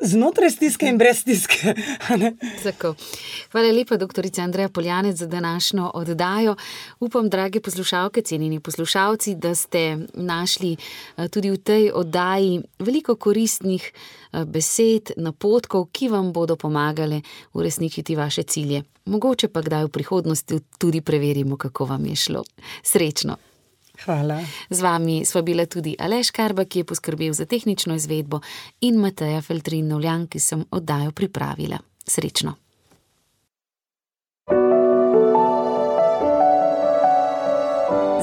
[0.00, 1.74] Znotraj stiske in brez stiske.
[3.52, 4.24] Hvala lepa, dr.
[4.42, 6.56] Andreja Poljanec, za današnjo oddajo.
[7.00, 10.76] Upam, dragi poslušalke, cenjeni poslušalci, da ste našli
[11.16, 13.92] eh, tudi v tej oddaji veliko koristnih
[14.32, 17.22] eh, besed, napotkov, ki vam bodo pomagali
[17.52, 18.82] uresničiti vaše cilje.
[19.04, 22.44] Mogoče pa kdaj v prihodnosti tudi preverimo, kako vam je šlo.
[22.82, 23.49] Srečno!
[24.04, 24.40] Hvala.
[24.70, 28.40] Z vami sva bila tudi Aleš Karba, ki je poskrbel za tehnično izvedbo,
[28.80, 31.78] in Mateja Feltrin-Novljan, ki sem oddajo pripravila.
[32.06, 32.56] Srečno.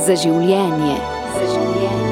[0.07, 0.97] Za življenje.
[1.38, 2.06] Za življenje.